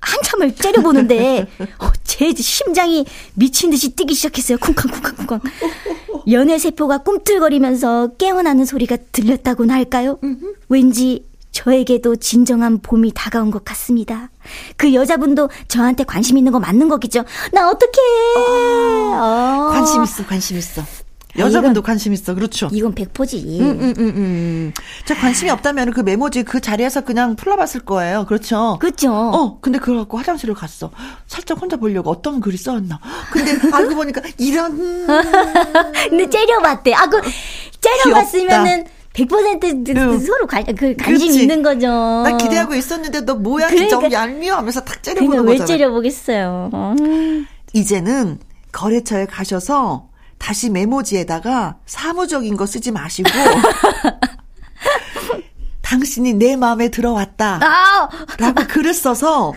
한참을 0.01 0.55
째려보는데 0.55 1.47
어, 1.81 1.91
제 2.05 2.33
심장이 2.35 3.05
미친 3.35 3.71
듯이 3.71 3.91
뛰기 3.91 4.15
시작했어요. 4.15 4.59
쿵쾅쿵쾅쿵쾅. 4.59 5.41
연애 6.31 6.59
세포가 6.59 6.99
꿈틀거리면서 6.99 8.11
깨어나는 8.19 8.65
소리가 8.65 8.97
들렸다고나 9.13 9.75
할까요? 9.75 10.19
왠지 10.69 11.27
저에게도 11.53 12.17
진정한 12.17 12.79
봄이 12.79 13.13
다가온 13.15 13.51
것 13.51 13.65
같습니다. 13.65 14.31
그 14.77 14.95
여자분도 14.95 15.49
저한테 15.67 16.05
관심 16.05 16.37
있는 16.39 16.53
거 16.53 16.61
맞는 16.61 16.89
거겠죠? 16.89 17.25
나 17.53 17.69
어떡해! 17.69 17.93
어, 18.37 19.17
어. 19.17 19.69
관심 19.71 20.03
있어, 20.05 20.25
관심 20.27 20.59
있어. 20.59 20.83
여자분도 21.39 21.83
관심 21.83 22.13
있어. 22.13 22.35
그렇죠. 22.35 22.69
이건 22.73 22.95
백포지. 22.95 23.61
음, 23.61 23.71
음, 23.81 23.95
음, 23.99 24.09
음. 24.17 24.73
자, 25.05 25.15
관심이 25.15 25.51
없다면 25.51 25.93
그 25.93 26.01
메모지 26.01 26.43
그 26.43 26.61
자리에서 26.61 27.03
그냥 27.03 27.37
풀러봤을 27.37 27.81
거예요. 27.85 28.25
그렇죠. 28.27 28.79
그렇죠. 28.81 29.13
어, 29.13 29.59
근데 29.61 29.79
그걸 29.79 29.99
갖고 29.99 30.19
화장실을 30.19 30.55
갔어. 30.55 30.91
살짝 31.27 31.61
혼자 31.61 31.77
보려고 31.77 32.11
어떤 32.11 32.41
글이 32.41 32.57
써있나. 32.57 33.01
근데 33.33 33.53
알고 33.73 33.95
보니까 33.95 34.23
이런. 34.39 35.07
근데 36.09 36.29
째려봤대. 36.29 36.95
아, 36.95 37.07
그, 37.07 37.21
째려봤으면은. 37.81 38.85
100% 39.15 39.97
응. 39.97 40.19
서로 40.21 40.47
관, 40.47 40.65
그 40.77 40.95
관심 40.95 41.27
그렇지. 41.27 41.43
있는 41.43 41.61
거죠. 41.61 41.89
나 41.89 42.37
기대하고 42.37 42.77
있었는데 42.77 43.23
너 43.23 43.35
뭐야 43.35 43.67
그러니까, 43.67 43.99
좀 43.99 44.13
얄미워 44.13 44.59
하면서 44.59 44.81
탁 44.85 45.03
째려보는 45.03 45.45
거잖아. 45.45 45.61
왜 45.61 45.67
째려보겠어요. 45.67 46.71
이제는 47.73 48.39
거래처에 48.71 49.27
가셔서 49.27 50.09
다시 50.39 50.71
메모지에다가 50.71 51.79
사무적인 51.87 52.57
거 52.57 52.67
쓰지 52.67 52.91
마시고 52.91 53.29
당신이 55.83 56.35
내 56.35 56.57
마음에 56.57 56.91
들어왔다. 56.91 57.61
아! 57.63 58.09
라고 58.39 58.63
글을 58.67 58.93
써서 58.93 59.55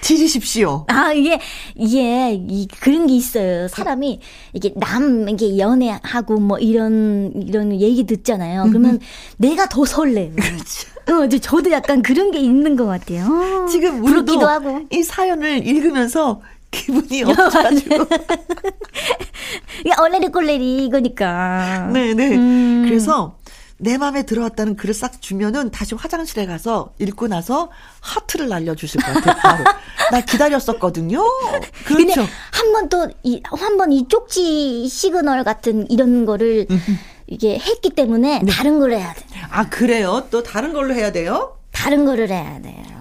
지리십시오. 0.00 0.86
아, 0.88 1.12
이게, 1.12 1.40
이게, 1.74 2.32
이, 2.32 2.68
그런 2.80 3.06
게 3.06 3.14
있어요. 3.14 3.66
사람이, 3.68 4.20
이게 4.52 4.72
남, 4.76 5.28
이게 5.28 5.58
연애하고 5.58 6.38
뭐 6.38 6.58
이런, 6.58 7.32
이런 7.34 7.72
얘기 7.80 8.06
듣잖아요. 8.06 8.66
그러면 8.68 8.94
음. 8.94 8.98
내가 9.36 9.68
더 9.68 9.84
설레요. 9.84 10.32
그렇죠. 10.36 10.88
어, 11.08 11.28
저도 11.38 11.70
약간 11.70 12.02
그런 12.02 12.30
게 12.30 12.38
있는 12.38 12.76
것 12.76 12.86
같아요. 12.86 13.66
지금 13.70 14.04
우리도 14.04 14.46
하고. 14.46 14.80
이 14.90 15.02
사연을 15.02 15.66
읽으면서 15.66 16.40
기분이 16.76 17.22
없어가지고. 17.24 18.06
이게 19.80 19.90
얼레리 19.98 20.28
꼴레리 20.28 20.86
이거니까. 20.86 21.90
네네. 21.92 22.36
음. 22.36 22.84
그래서 22.86 23.36
내 23.78 23.98
마음에 23.98 24.24
들어왔다는 24.24 24.76
글을 24.76 24.94
싹 24.94 25.20
주면은 25.20 25.70
다시 25.70 25.94
화장실에 25.94 26.46
가서 26.46 26.92
읽고 26.98 27.28
나서 27.28 27.70
하트를 28.00 28.48
날려주실 28.48 29.02
것 29.02 29.12
같아요. 29.12 29.36
바로. 29.36 29.64
나 30.12 30.20
기다렸었거든요. 30.22 31.22
그렇죠. 31.84 32.26
한번 32.52 32.88
또, 32.88 33.08
이, 33.22 33.42
한번 33.44 33.92
이 33.92 34.08
쪽지 34.08 34.88
시그널 34.88 35.44
같은 35.44 35.90
이런 35.90 36.24
거를 36.24 36.66
이게 37.26 37.58
했기 37.58 37.90
때문에 37.90 38.40
네. 38.42 38.52
다른 38.52 38.78
걸 38.78 38.92
해야 38.92 39.12
돼요. 39.12 39.44
아, 39.50 39.68
그래요? 39.68 40.26
또 40.30 40.42
다른 40.42 40.72
걸로 40.72 40.94
해야 40.94 41.12
돼요? 41.12 41.58
다른 41.72 42.06
거를 42.06 42.30
해야 42.30 42.60
돼요. 42.62 42.95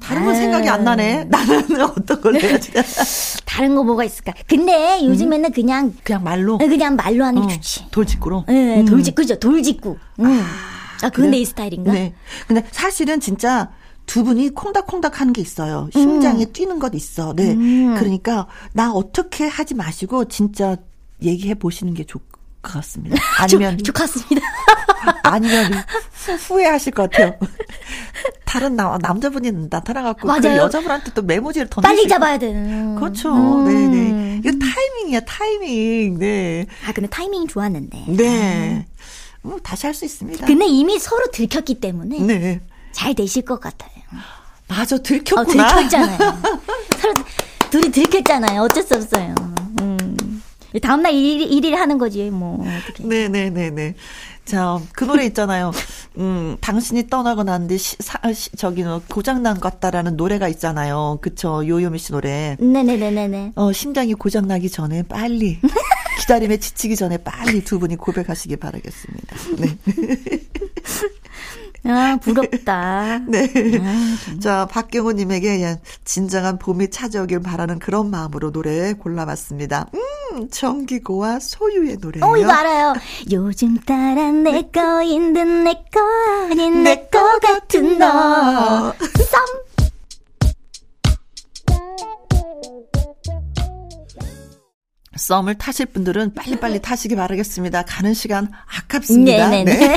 다른 0.00 0.24
건 0.24 0.34
생각이 0.34 0.68
안 0.68 0.84
나네. 0.84 1.24
나는 1.24 1.80
어떤 1.82 2.20
걸 2.20 2.40
해야 2.40 2.58
지. 2.58 2.72
다른 3.44 3.74
거 3.74 3.84
뭐가 3.84 4.04
있을까? 4.04 4.32
근데 4.46 5.00
요즘에는 5.04 5.50
음. 5.50 5.52
그냥 5.52 5.94
그냥 6.02 6.24
말로 6.24 6.58
그냥 6.58 6.96
말로 6.96 7.24
하는 7.24 7.46
게 7.46 7.54
어, 7.54 7.56
좋지. 7.56 7.86
돌직구로. 7.90 8.44
네, 8.48 8.80
음. 8.80 8.86
돌직구죠. 8.86 9.38
돌직구. 9.38 9.96
음. 10.20 10.24
아, 10.24 11.06
아 11.06 11.10
그건 11.10 11.30
내 11.30 11.44
스타일인가? 11.44 11.92
네. 11.92 12.14
근데 12.46 12.64
사실은 12.72 13.20
진짜 13.20 13.70
두 14.06 14.24
분이 14.24 14.50
콩닥콩닥 14.50 15.20
하는 15.20 15.32
게 15.32 15.40
있어요. 15.40 15.88
심장에 15.92 16.44
음. 16.44 16.52
뛰는 16.52 16.78
것 16.78 16.94
있어. 16.94 17.32
네. 17.34 17.52
음. 17.52 17.94
그러니까 17.96 18.46
나 18.72 18.92
어떻게 18.92 19.46
하지 19.46 19.74
마시고 19.74 20.26
진짜 20.26 20.76
얘기해 21.22 21.54
보시는 21.54 21.94
게 21.94 22.04
좋, 22.04 22.18
것 22.18 22.29
같습니다. 22.62 23.16
아니면 23.38 23.78
좋겠습니다. 23.78 24.46
아니면 25.22 25.72
후회하실 26.48 26.92
것 26.92 27.10
같아요. 27.10 27.34
다른 28.44 28.76
나, 28.76 28.98
남자분이 29.00 29.68
나타나갖고 29.70 30.28
그 30.28 30.44
여자분한테 30.56 31.12
또 31.14 31.22
메모지를 31.22 31.68
던지 31.70 31.86
빨리 31.86 32.08
잡아야 32.08 32.38
되는. 32.38 32.96
그렇죠. 32.96 33.32
음. 33.32 33.64
네네. 33.64 34.40
이거 34.44 34.50
타이밍이야 34.58 35.20
타이밍. 35.20 36.18
네. 36.18 36.66
아 36.86 36.92
근데 36.92 37.08
타이밍 37.08 37.46
좋았는데. 37.46 38.04
네. 38.08 38.86
뭐 39.42 39.58
다시 39.62 39.86
할 39.86 39.94
수 39.94 40.04
있습니다. 40.04 40.46
근데 40.46 40.66
이미 40.66 40.98
서로 40.98 41.26
들켰기 41.32 41.80
때문에 41.80 42.18
네. 42.20 42.60
잘 42.92 43.14
되실 43.14 43.42
것 43.42 43.58
같아요. 43.60 43.90
맞아 44.68 44.98
들켰구나. 44.98 45.40
어, 45.42 45.44
들켰잖아요. 45.76 46.18
서로 47.00 47.14
둘이 47.70 47.90
들켰잖아요. 47.90 48.62
어쩔 48.62 48.82
수 48.82 48.94
없어요. 48.96 49.34
다음날 50.78 51.12
일, 51.14 51.42
일일 51.52 51.74
하는 51.76 51.98
거지, 51.98 52.30
뭐. 52.30 52.64
어떻게. 52.64 53.04
네네네네. 53.04 53.94
자, 54.44 54.80
그 54.92 55.04
노래 55.04 55.24
있잖아요. 55.26 55.70
음, 56.18 56.56
당신이 56.60 57.08
떠나고 57.08 57.44
난뒤 57.44 57.78
시, 57.78 57.96
사, 58.00 58.18
시, 58.32 58.50
저기, 58.56 58.84
고장난 59.08 59.60
것 59.60 59.60
같다라는 59.74 60.16
노래가 60.16 60.48
있잖아요. 60.48 61.18
그쵸, 61.20 61.66
요요미 61.66 61.98
씨 61.98 62.12
노래. 62.12 62.56
네네네네네. 62.58 63.52
어, 63.54 63.72
심장이 63.72 64.14
고장나기 64.14 64.68
전에 64.70 65.02
빨리, 65.04 65.58
기다림에 66.20 66.56
지치기 66.58 66.96
전에 66.96 67.18
빨리 67.18 67.62
두 67.62 67.78
분이 67.78 67.96
고백하시기 67.96 68.56
바라겠습니다. 68.56 69.36
네. 69.58 69.78
아, 71.84 72.16
부럽다. 72.20 73.18
네. 73.28 73.48
아, 73.80 74.16
자, 74.40 74.66
박경호님에게 74.70 75.78
진정한 76.04 76.58
봄이 76.58 76.90
찾아오길 76.90 77.40
바라는 77.40 77.78
그런 77.78 78.10
마음으로 78.10 78.52
노래 78.52 78.92
골라봤습니다. 78.92 79.86
음, 79.94 80.48
정기고와 80.50 81.40
소유의 81.40 81.96
노래예요. 82.00 82.26
어, 82.26 82.36
이거 82.36 82.50
알아요. 82.52 82.94
요즘 83.32 83.78
따라 83.80 84.30
내 84.30 84.62
거인 84.70 85.32
듯 85.32 85.40
내 85.40 85.72
거 85.90 86.00
아닌 86.50 86.82
내 86.84 87.08
거 87.10 87.38
같은 87.40 87.98
너. 87.98 88.92
썸. 88.92 89.40
썸을 95.16 95.56
타실 95.58 95.86
분들은 95.86 96.34
빨리빨리 96.34 96.80
타시기 96.82 97.16
바라겠습니다. 97.16 97.84
가는 97.84 98.14
시간 98.14 98.50
아깝습니다. 98.78 99.50
네네네. 99.50 99.96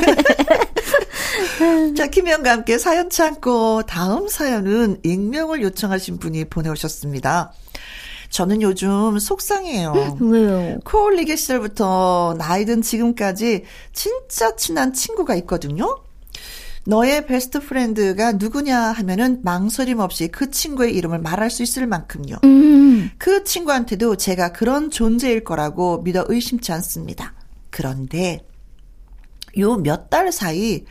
자, 1.96 2.06
김혜영과 2.06 2.50
함께 2.50 2.78
사연 2.78 3.10
창고 3.10 3.82
다음 3.82 4.28
사연은 4.28 5.00
익명을 5.02 5.62
요청하신 5.62 6.18
분이 6.18 6.46
보내오셨습니다. 6.46 7.52
저는 8.30 8.62
요즘 8.62 9.18
속상해요. 9.18 10.18
왜요? 10.20 10.78
코흘리개 10.84 11.36
시절부터 11.36 12.34
나이든 12.38 12.82
지금까지 12.82 13.64
진짜 13.92 14.56
친한 14.56 14.92
친구가 14.92 15.36
있거든요. 15.36 16.02
너의 16.86 17.26
best 17.26 17.60
friend가 17.60 18.32
누구냐 18.32 18.78
하면은 18.78 19.40
망설임 19.42 20.00
없이 20.00 20.28
그 20.28 20.50
친구의 20.50 20.94
이름을 20.94 21.20
말할 21.20 21.50
수 21.50 21.62
있을 21.62 21.86
만큼요. 21.86 22.36
음. 22.44 23.10
그 23.16 23.44
친구한테도 23.44 24.16
제가 24.16 24.52
그런 24.52 24.90
존재일 24.90 25.44
거라고 25.44 26.02
믿어 26.02 26.24
의심치 26.28 26.72
않습니다. 26.72 27.32
그런데 27.70 28.44
요 29.58 29.76
몇 29.76 30.10
달 30.10 30.32
사이 30.32 30.84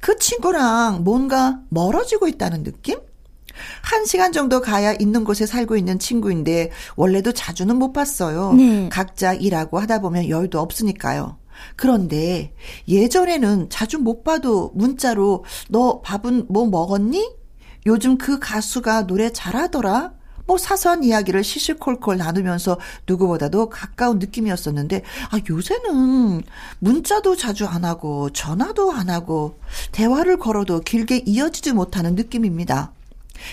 그 0.00 0.16
친구랑 0.16 1.04
뭔가 1.04 1.60
멀어지고 1.70 2.28
있다는 2.28 2.62
느낌? 2.64 2.98
한 3.82 4.04
시간 4.06 4.32
정도 4.32 4.60
가야 4.60 4.94
있는 4.94 5.24
곳에 5.24 5.44
살고 5.46 5.76
있는 5.76 5.98
친구인데 5.98 6.70
원래도 6.96 7.32
자주는 7.32 7.74
못 7.76 7.92
봤어요. 7.92 8.54
네. 8.54 8.88
각자 8.90 9.34
일하고 9.34 9.78
하다 9.78 10.00
보면 10.00 10.28
여유도 10.28 10.60
없으니까요. 10.60 11.36
그런데 11.76 12.54
예전에는 12.88 13.68
자주 13.68 13.98
못 13.98 14.24
봐도 14.24 14.70
문자로 14.74 15.44
너 15.68 16.00
밥은 16.00 16.46
뭐 16.48 16.66
먹었니? 16.66 17.30
요즘 17.86 18.16
그 18.16 18.38
가수가 18.38 19.06
노래 19.06 19.30
잘하더라? 19.30 20.12
뭐 20.46 20.58
사소한 20.58 21.04
이야기를 21.04 21.44
시시콜콜 21.44 22.16
나누면서 22.16 22.78
누구보다도 23.06 23.68
가까운 23.68 24.18
느낌이었었는데, 24.18 25.02
아, 25.30 25.38
요새는 25.48 26.42
문자도 26.78 27.36
자주 27.36 27.66
안 27.66 27.84
하고, 27.84 28.30
전화도 28.30 28.92
안 28.92 29.10
하고, 29.10 29.58
대화를 29.92 30.38
걸어도 30.38 30.80
길게 30.80 31.24
이어지지 31.26 31.72
못하는 31.72 32.14
느낌입니다. 32.14 32.92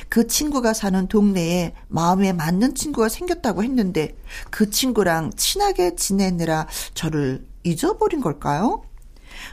그 0.10 0.28
친구가 0.28 0.74
사는 0.74 1.08
동네에 1.08 1.74
마음에 1.88 2.34
맞는 2.34 2.76
친구가 2.76 3.10
생겼다고 3.10 3.64
했는데, 3.64 4.18
그 4.50 4.70
친구랑 4.70 5.32
친하게 5.36 5.96
지내느라 5.96 6.68
저를 6.94 7.46
잊어버린 7.64 8.22
걸까요? 8.22 8.84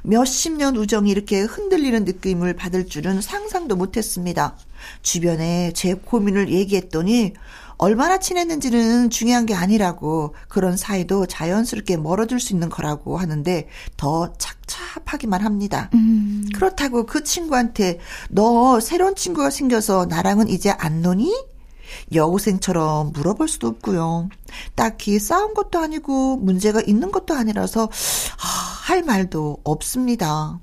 몇십 0.02 0.54
년 0.54 0.76
우정이 0.76 1.10
이렇게 1.10 1.40
흔들리는 1.40 2.04
느낌을 2.04 2.54
받을 2.54 2.86
줄은 2.86 3.20
상상도 3.20 3.76
못했습니다. 3.76 4.56
주변에 5.02 5.72
제 5.74 5.94
고민을 5.94 6.50
얘기했더니 6.50 7.34
얼마나 7.76 8.18
친했는지는 8.18 9.10
중요한 9.10 9.46
게 9.46 9.54
아니라고 9.54 10.34
그런 10.48 10.76
사이도 10.76 11.26
자연스럽게 11.26 11.96
멀어질 11.96 12.40
수 12.40 12.52
있는 12.52 12.68
거라고 12.68 13.18
하는데 13.18 13.68
더 13.96 14.32
착잡하기만 14.38 15.42
합니다. 15.42 15.90
음. 15.94 16.48
그렇다고 16.54 17.04
그 17.06 17.24
친구한테 17.24 17.98
너 18.30 18.80
새로운 18.80 19.14
친구가 19.16 19.50
생겨서 19.50 20.06
나랑은 20.06 20.48
이제 20.48 20.70
안 20.70 21.02
노니? 21.02 21.34
여고생처럼 22.12 23.12
물어볼 23.12 23.48
수도 23.48 23.68
없고요. 23.68 24.28
딱히 24.74 25.18
싸운 25.18 25.54
것도 25.54 25.78
아니고 25.78 26.36
문제가 26.36 26.80
있는 26.80 27.10
것도 27.12 27.34
아니라서 27.34 27.84
아, 27.84 28.46
할 28.84 29.02
말도 29.02 29.58
없습니다. 29.64 30.58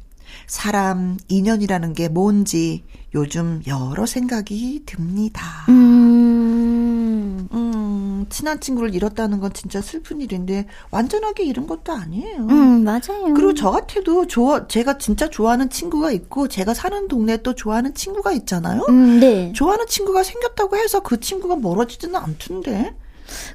사람 0.48 1.18
인연이라는 1.28 1.94
게 1.94 2.08
뭔지 2.10 2.84
요즘 3.14 3.62
여러 3.68 4.06
생각이 4.06 4.84
듭니다. 4.86 5.66
음, 5.70 7.48
음, 7.52 8.26
친한 8.30 8.60
친구를 8.60 8.96
잃었다는 8.96 9.40
건 9.40 9.52
진짜 9.54 9.82
슬픈 9.82 10.22
일인데 10.22 10.68
완전하게 10.92 11.44
잃은 11.44 11.68
것도 11.68 11.92
아니에요. 11.92 12.48
음, 12.50 12.84
맞아요. 12.84 13.34
그리고 13.36 13.54
저 13.54 13.72
같아도 13.72 14.28
좋아, 14.28 14.68
제가 14.68 14.98
진짜 14.98 15.30
좋아하는 15.30 15.70
친구가 15.70 16.12
있고 16.12 16.48
제가 16.48 16.74
사는 16.74 17.08
동네에 17.08 17.38
또 17.44 17.54
좋아하는 17.54 17.94
친구가 17.94 18.32
있잖아요. 18.34 18.86
음, 18.90 19.20
네. 19.20 19.52
좋아하는 19.54 19.88
친구가 19.88 20.24
생겼다고 20.24 20.78
해서 20.78 21.02
그 21.02 21.20
친구가 21.20 21.58
멀어지지는 21.58 22.16
않던데. 22.16 22.96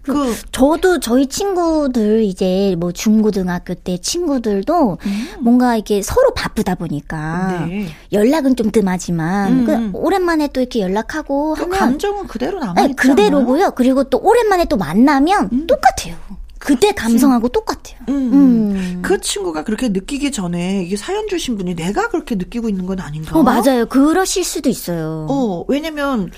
그, 0.02 0.12
그 0.12 0.36
저도 0.52 1.00
저희 1.00 1.26
친구들 1.26 2.22
이제 2.22 2.74
뭐 2.78 2.92
중고등학교 2.92 3.74
때 3.74 3.98
친구들도 3.98 4.98
음. 5.04 5.28
뭔가 5.40 5.76
이렇게 5.76 6.02
서로 6.02 6.32
바쁘다 6.34 6.74
보니까 6.74 7.66
네. 7.68 7.88
연락은 8.12 8.56
좀 8.56 8.70
뜸하지만 8.70 9.52
음. 9.52 9.64
그 9.92 9.98
오랜만에 9.98 10.48
또 10.48 10.60
이렇게 10.60 10.80
연락하고 10.80 11.54
하면 11.54 11.70
감정은 11.70 12.26
그대로 12.26 12.58
남아 12.58 12.72
있잖아요. 12.72 12.88
네, 12.88 12.94
그대로고요. 12.94 13.70
그리고 13.72 14.04
또 14.04 14.18
오랜만에 14.18 14.66
또 14.66 14.76
만나면 14.76 15.48
음. 15.52 15.66
똑같아요. 15.66 16.16
그때 16.58 16.90
감성하고 16.92 17.48
똑같아요. 17.48 18.00
음. 18.08 18.32
음. 18.32 18.98
그 19.02 19.20
친구가 19.20 19.62
그렇게 19.62 19.88
느끼기 19.88 20.32
전에 20.32 20.82
이게 20.84 20.96
사연 20.96 21.28
주신 21.28 21.56
분이 21.56 21.76
내가 21.76 22.08
그렇게 22.08 22.34
느끼고 22.34 22.68
있는 22.68 22.86
건 22.86 22.98
아닌가? 22.98 23.38
어, 23.38 23.42
맞아요. 23.42 23.86
그러실 23.86 24.42
수도 24.42 24.68
있어요. 24.68 25.26
어, 25.30 25.64
왜냐면 25.68 26.30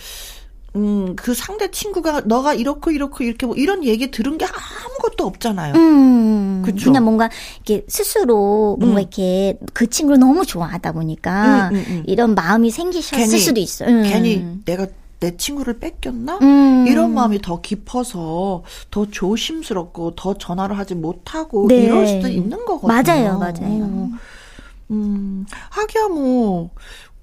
음, 0.77 1.17
그 1.17 1.35
상대 1.35 1.71
친구가 1.71 2.23
너가 2.23 2.55
이렇고 2.55 2.91
이렇고 2.91 3.25
이렇게 3.25 3.47
뭐 3.47 3.57
이런 3.57 3.85
얘기 3.85 4.11
들은 4.11 4.39
게 4.39 4.45
아무것도 4.47 5.27
없잖아요. 5.27 5.75
음, 5.75 6.63
그쵸? 6.65 6.87
그냥 6.87 7.05
뭔가 7.05 7.31
이렇게 7.57 7.85
스스로 7.89 8.77
뭔가 8.79 8.99
음. 8.99 9.01
이렇게 9.01 9.59
그 9.73 9.89
친구를 9.89 10.19
너무 10.21 10.45
좋아하다 10.45 10.93
보니까 10.93 11.71
음, 11.73 11.77
음, 11.77 11.85
음. 11.89 12.03
이런 12.07 12.35
마음이 12.35 12.71
생기셨을 12.71 13.19
괜히, 13.19 13.39
수도 13.39 13.61
있어요. 13.61 14.03
괜히 14.03 14.45
내가 14.65 14.87
내 15.21 15.37
친구를 15.37 15.81
뺏겼나? 15.81 16.39
음. 16.43 16.85
이런 16.87 17.13
마음이 17.13 17.41
더 17.41 17.61
깊어서 17.61 18.63
더 18.91 19.07
조심스럽고 19.11 20.15
더 20.15 20.35
전화를 20.35 20.79
하지 20.79 20.95
못하고 20.95 21.67
네. 21.69 21.77
이럴 21.83 22.07
수도 22.07 22.29
있는 22.29 22.65
거거든요. 22.65 23.03
맞아요, 23.03 23.39
맞아요. 23.39 24.11
음, 24.91 25.45
하기야 25.71 26.09
뭐 26.09 26.71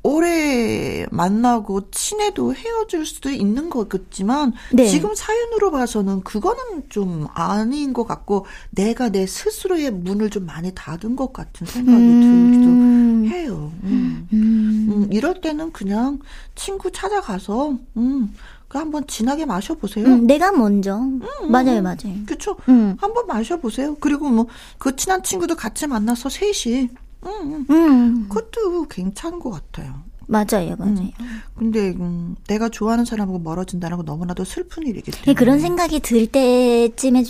오래 0.05 1.07
만나고 1.09 1.89
친해도 1.89 2.53
헤어질 2.53 3.07
수도 3.07 3.31
있는 3.31 3.71
거겠지만 3.71 4.53
네. 4.71 4.85
지금 4.85 5.15
사연으로 5.15 5.71
봐서는 5.71 6.21
그거는 6.21 6.83
좀 6.89 7.25
아닌 7.33 7.91
것 7.91 8.05
같고 8.05 8.45
내가 8.69 9.09
내 9.09 9.25
스스로의 9.25 9.89
문을 9.89 10.29
좀 10.29 10.45
많이 10.45 10.71
닫은 10.75 11.15
것 11.15 11.33
같은 11.33 11.65
생각이 11.65 11.97
음. 11.97 13.25
들기도 13.25 13.35
해요. 13.35 13.71
음. 13.81 14.27
음. 14.31 14.89
음. 14.91 15.07
이럴 15.11 15.41
때는 15.41 15.71
그냥 15.71 16.19
친구 16.53 16.91
찾아가서 16.91 17.79
음. 17.97 18.31
그 18.67 18.77
한번 18.77 19.07
진하게 19.07 19.45
마셔보세요. 19.45 20.05
음, 20.05 20.27
내가 20.27 20.51
먼저. 20.51 20.97
음, 20.97 21.21
맞아요, 21.49 21.81
맞아요. 21.81 22.13
그쵸. 22.27 22.57
음. 22.69 22.95
한번 22.99 23.25
마셔보세요. 23.25 23.95
그리고 23.99 24.29
뭐, 24.29 24.47
그 24.77 24.95
친한 24.95 25.23
친구도 25.23 25.55
같이 25.55 25.87
만나서 25.87 26.29
셋이 26.29 26.89
음, 27.25 27.65
음. 27.69 28.29
그것도 28.29 28.87
괜찮은 28.87 29.39
것 29.39 29.51
같아요. 29.51 30.03
맞아요, 30.27 30.75
맞아요. 30.77 31.11
음. 31.19 31.41
근데 31.55 31.89
음, 31.91 32.35
내가 32.47 32.69
좋아하는 32.69 33.05
사람하고 33.05 33.39
멀어진다는 33.39 33.97
건 33.97 34.05
너무나도 34.05 34.43
슬픈 34.43 34.83
일이기 34.87 35.11
때문에 35.11 35.25
네, 35.25 35.33
그런 35.33 35.59
생각이 35.59 35.99
들 35.99 36.25
때쯤에 36.27 37.23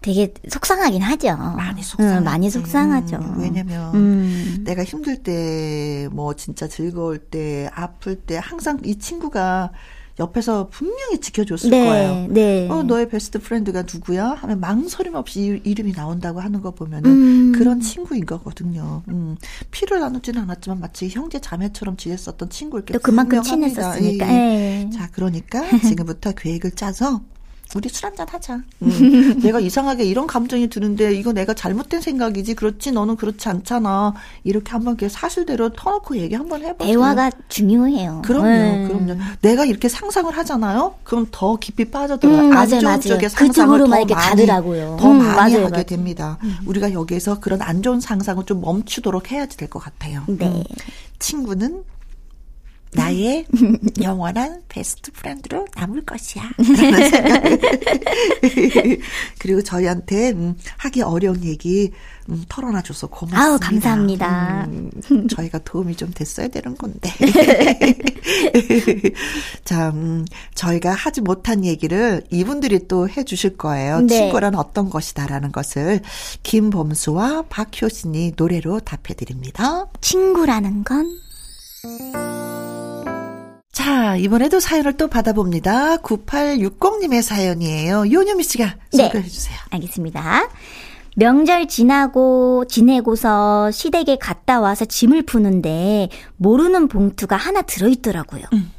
되게 0.00 0.32
속상하긴 0.48 1.02
하죠. 1.02 1.36
많이 1.36 1.82
속상, 1.82 2.18
응, 2.18 2.24
많이 2.24 2.48
속상하죠. 2.50 3.16
음, 3.16 3.40
왜냐면 3.40 3.94
음. 3.94 4.62
내가 4.64 4.84
힘들 4.84 5.22
때, 5.22 6.08
뭐 6.12 6.34
진짜 6.34 6.66
즐거울 6.66 7.18
때, 7.18 7.70
아플 7.74 8.16
때 8.16 8.40
항상 8.42 8.78
이 8.84 8.98
친구가 8.98 9.70
옆에서 10.20 10.68
분명히 10.70 11.18
지켜줬을 11.18 11.70
네, 11.70 11.84
거예요. 11.84 12.26
네. 12.28 12.68
어, 12.68 12.82
너의 12.82 13.08
best 13.08 13.40
friend가 13.40 13.82
누구야? 13.82 14.28
하면 14.28 14.60
망설임 14.60 15.14
없이 15.14 15.60
이 15.64 15.74
름이 15.74 15.92
나온다고 15.92 16.40
하는 16.40 16.60
거 16.60 16.70
보면은 16.72 17.10
음. 17.10 17.52
그런 17.52 17.80
친구인 17.80 18.26
거거든요. 18.26 19.02
음. 19.08 19.36
피를 19.70 20.00
나누지는 20.00 20.42
않았지만 20.42 20.78
마치 20.78 21.08
형제 21.08 21.40
자매처럼 21.40 21.96
지냈었던 21.96 22.50
친구일 22.50 22.84
게 22.84 22.98
그만큼 22.98 23.42
친했었으니까. 23.42 24.28
예. 24.32 24.86
예. 24.86 24.90
자, 24.90 25.08
그러니까 25.10 25.62
지금부터 25.78 26.32
계획을 26.36 26.72
짜서 26.72 27.22
우리 27.74 27.88
술 27.88 28.06
한잔 28.06 28.26
하자. 28.28 28.60
음. 28.82 29.40
내가 29.42 29.60
이상하게 29.60 30.04
이런 30.04 30.26
감정이 30.26 30.68
드는데 30.68 31.14
이거 31.14 31.32
내가 31.32 31.54
잘못된 31.54 32.00
생각이지. 32.00 32.54
그렇지 32.54 32.90
너는 32.92 33.16
그렇지 33.16 33.48
않잖아. 33.48 34.14
이렇게 34.44 34.72
한번 34.72 34.96
사실대로 35.08 35.70
터놓고 35.70 36.16
얘기 36.16 36.34
한번 36.34 36.62
해보자. 36.62 36.84
대화가 36.84 37.30
중요해요. 37.48 38.22
그럼요, 38.24 38.46
음. 38.46 38.88
그럼요. 38.88 39.20
내가 39.42 39.64
이렇게 39.64 39.88
상상을 39.88 40.36
하잖아요. 40.36 40.94
그럼 41.04 41.26
더 41.30 41.56
깊이 41.56 41.84
빠져들어요. 41.84 42.38
음, 42.50 42.56
안 42.56 42.68
좋은 42.68 43.00
쪽의 43.00 43.30
상상을 43.30 43.78
더 43.78 43.86
많이 43.86 44.06
가더라고요. 44.12 44.96
더 45.00 45.10
음, 45.10 45.18
많이 45.18 45.34
맞아요, 45.54 45.64
하게 45.66 45.70
맞아요. 45.70 45.84
됩니다. 45.86 46.38
음. 46.42 46.56
우리가 46.66 46.92
여기에서 46.92 47.38
그런 47.40 47.62
안 47.62 47.82
좋은 47.82 48.00
상상을 48.00 48.44
좀 48.46 48.60
멈추도록 48.60 49.30
해야지 49.30 49.56
될 49.56 49.70
것 49.70 49.78
같아요. 49.78 50.24
네. 50.26 50.46
음. 50.48 50.64
친구는 51.20 51.84
나의 52.92 53.46
영원한 54.02 54.62
베스트 54.68 55.12
프렌드로 55.12 55.66
남을 55.76 56.04
것이야. 56.04 56.50
그리고 59.38 59.62
저희한테 59.62 60.30
음, 60.32 60.56
하기 60.78 61.02
어려운 61.02 61.44
얘기 61.44 61.92
음, 62.28 62.44
털어놔줘서 62.48 63.06
고맙습니다. 63.08 63.42
아우, 63.42 63.58
감사합니다. 63.60 64.66
음, 64.68 64.90
저희가 65.30 65.58
도움이 65.60 65.96
좀 65.96 66.10
됐어야 66.12 66.48
되는 66.48 66.76
건데. 66.76 67.10
자, 69.64 69.90
음, 69.90 70.24
저희가 70.54 70.92
하지 70.92 71.20
못한 71.20 71.64
얘기를 71.64 72.22
이분들이 72.30 72.88
또 72.88 73.08
해주실 73.08 73.56
거예요. 73.56 74.00
네. 74.00 74.16
친구란 74.16 74.56
어떤 74.56 74.90
것이다라는 74.90 75.52
것을 75.52 76.00
김범수와 76.42 77.44
박효신이 77.48 78.34
노래로 78.36 78.80
답해드립니다. 78.80 79.86
친구라는 80.00 80.84
건 80.84 81.06
자, 83.72 84.16
이번에도 84.16 84.58
사연을 84.58 84.94
또 84.96 85.06
받아봅니다. 85.08 85.98
9860님의 85.98 87.22
사연이에요. 87.22 88.10
요녀미 88.10 88.42
씨가 88.42 88.74
네. 88.94 89.04
소개해 89.06 89.28
주세요. 89.28 89.56
알겠습니다. 89.70 90.48
명절 91.16 91.68
지나고 91.68 92.64
지내고서 92.66 93.70
시댁에 93.70 94.16
갔다 94.20 94.60
와서 94.60 94.84
짐을 94.84 95.22
푸는데 95.22 96.08
모르는 96.36 96.88
봉투가 96.88 97.36
하나 97.36 97.62
들어있더라고요. 97.62 98.42
음. 98.52 98.72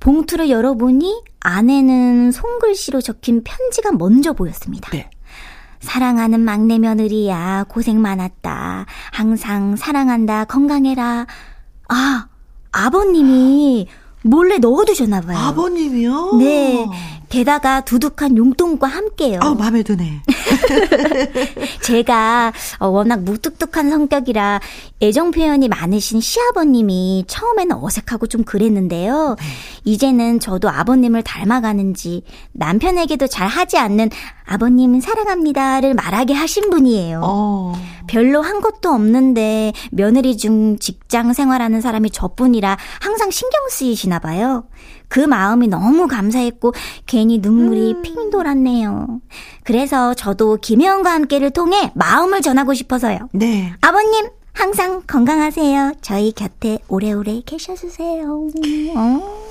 봉투를 0.00 0.48
열어보니 0.48 1.22
안에는 1.40 2.32
손글씨로 2.32 3.00
적힌 3.02 3.42
편지가 3.44 3.92
먼저 3.92 4.32
보였습니다. 4.32 4.90
네. 4.90 5.10
사랑하는 5.80 6.40
막내 6.40 6.78
며느리야 6.78 7.66
고생 7.68 8.00
많았다. 8.00 8.86
항상 9.12 9.76
사랑한다. 9.76 10.46
건강해라. 10.46 11.26
아 11.88 12.28
아버님이 12.72 13.86
몰래 14.22 14.58
넣어두셨나 14.58 15.20
봐요. 15.22 15.36
아버님이요? 15.38 16.32
네. 16.38 16.86
게다가 17.28 17.82
두둑한 17.82 18.36
용돈과 18.36 18.86
함께요. 18.86 19.40
아, 19.42 19.54
마음에 19.54 19.82
드네. 19.82 20.22
제가 21.82 22.52
어, 22.78 22.88
워낙 22.88 23.22
무뚝뚝한 23.22 23.90
성격이라 23.90 24.60
애정 25.02 25.30
표현이 25.30 25.68
많으신 25.68 26.20
시아버님이 26.20 27.24
처음에는 27.26 27.76
어색하고 27.76 28.26
좀 28.26 28.44
그랬는데요. 28.44 29.36
네. 29.38 29.46
이제는 29.84 30.40
저도 30.40 30.70
아버님을 30.70 31.22
닮아가는지 31.22 32.22
남편에게도 32.52 33.26
잘 33.26 33.46
하지 33.46 33.76
않는 33.78 34.10
아버님 34.46 34.98
사랑합니다를 35.00 35.94
말하게 35.94 36.32
하신 36.32 36.70
분이에요. 36.70 37.20
어. 37.22 37.74
별로 38.06 38.40
한 38.40 38.60
것도 38.62 38.90
없는데 38.90 39.72
며느리 39.92 40.36
중 40.38 40.78
직장 40.78 41.34
생활하는 41.34 41.82
사람이 41.82 42.10
저뿐이라 42.10 42.76
항상 43.00 43.30
신경 43.30 43.68
쓰이시나 43.68 44.18
봐요. 44.18 44.64
그 45.08 45.20
마음이 45.20 45.68
너무 45.68 46.06
감사했고 46.06 46.72
괜히 47.06 47.38
눈물이 47.38 47.94
음. 47.94 48.02
핑 48.02 48.30
돌았네요. 48.30 49.20
그래서 49.64 50.14
저도 50.14 50.58
김혜원과 50.60 51.10
함께를 51.10 51.50
통해 51.50 51.90
마음을 51.94 52.40
전하고 52.42 52.74
싶어서요. 52.74 53.28
네. 53.32 53.72
아버님 53.80 54.28
항상 54.52 55.02
건강하세요. 55.06 55.94
저희 56.02 56.32
곁에 56.32 56.78
오래오래 56.88 57.42
계셔주세요. 57.46 58.48
어. 58.96 59.48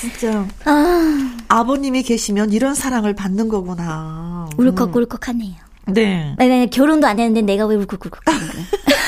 진짜 0.00 0.44
아. 0.64 1.36
아버님이 1.46 2.02
계시면 2.02 2.52
이런 2.52 2.74
사랑을 2.74 3.14
받는 3.14 3.48
거구나. 3.48 4.48
울컥울컥하네요. 4.56 5.54
네. 5.86 6.34
네, 6.38 6.48
네. 6.48 6.66
결혼도 6.66 7.06
안 7.06 7.20
했는데 7.20 7.42
내가 7.42 7.66
왜 7.66 7.76
울컥울컥 7.76 8.20
하는 8.26 8.40
거야? 8.40 8.64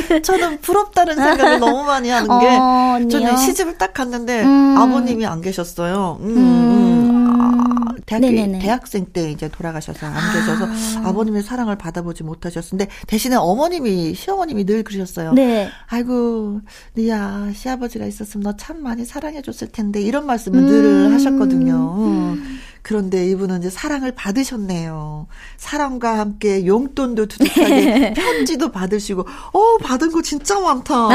저는 0.22 0.60
부럽다는 0.60 1.14
생각을 1.14 1.58
너무 1.60 1.84
많이 1.84 2.08
하는 2.08 2.28
게 2.40 2.46
어, 2.56 2.98
저는 3.08 3.36
시집을 3.36 3.78
딱 3.78 3.92
갔는데 3.94 4.42
음. 4.42 4.76
아버님이 4.78 5.26
안 5.26 5.40
계셨어요. 5.40 6.18
음, 6.20 6.36
음. 6.36 6.36
음. 6.36 7.40
아, 7.40 7.94
대학 8.06 8.20
대학생 8.60 9.06
때 9.06 9.30
이제 9.30 9.48
돌아가셔서 9.48 10.06
안 10.06 10.14
계셔서 10.32 11.08
아. 11.08 11.12
버님의 11.12 11.42
사랑을 11.42 11.76
받아보지 11.76 12.22
못하셨는데 12.22 12.88
대신에 13.06 13.36
어머님이 13.36 14.14
시어머님이 14.14 14.64
늘 14.66 14.82
그러셨어요. 14.82 15.32
네. 15.32 15.68
아이고, 15.88 16.60
니야 16.96 17.50
시아버지가 17.54 18.04
있었으면 18.06 18.42
너 18.42 18.54
참 18.56 18.82
많이 18.82 19.04
사랑해줬을 19.04 19.68
텐데 19.68 20.00
이런 20.00 20.26
말씀을 20.26 20.60
음. 20.60 20.66
늘 20.66 21.12
하셨거든요. 21.14 22.36
음. 22.84 22.86
그런데 22.86 23.26
이분은 23.30 23.60
이제 23.60 23.70
사랑을 23.70 24.12
받으셨네요. 24.12 25.26
사랑과 25.56 26.18
함께 26.18 26.66
용돈도 26.66 27.26
두둑하게 27.26 28.12
편지도 28.14 28.70
받으시고, 28.70 29.22
어, 29.52 29.78
받은 29.78 30.12
거 30.12 30.20
진짜 30.20 30.60
많다. 30.60 30.94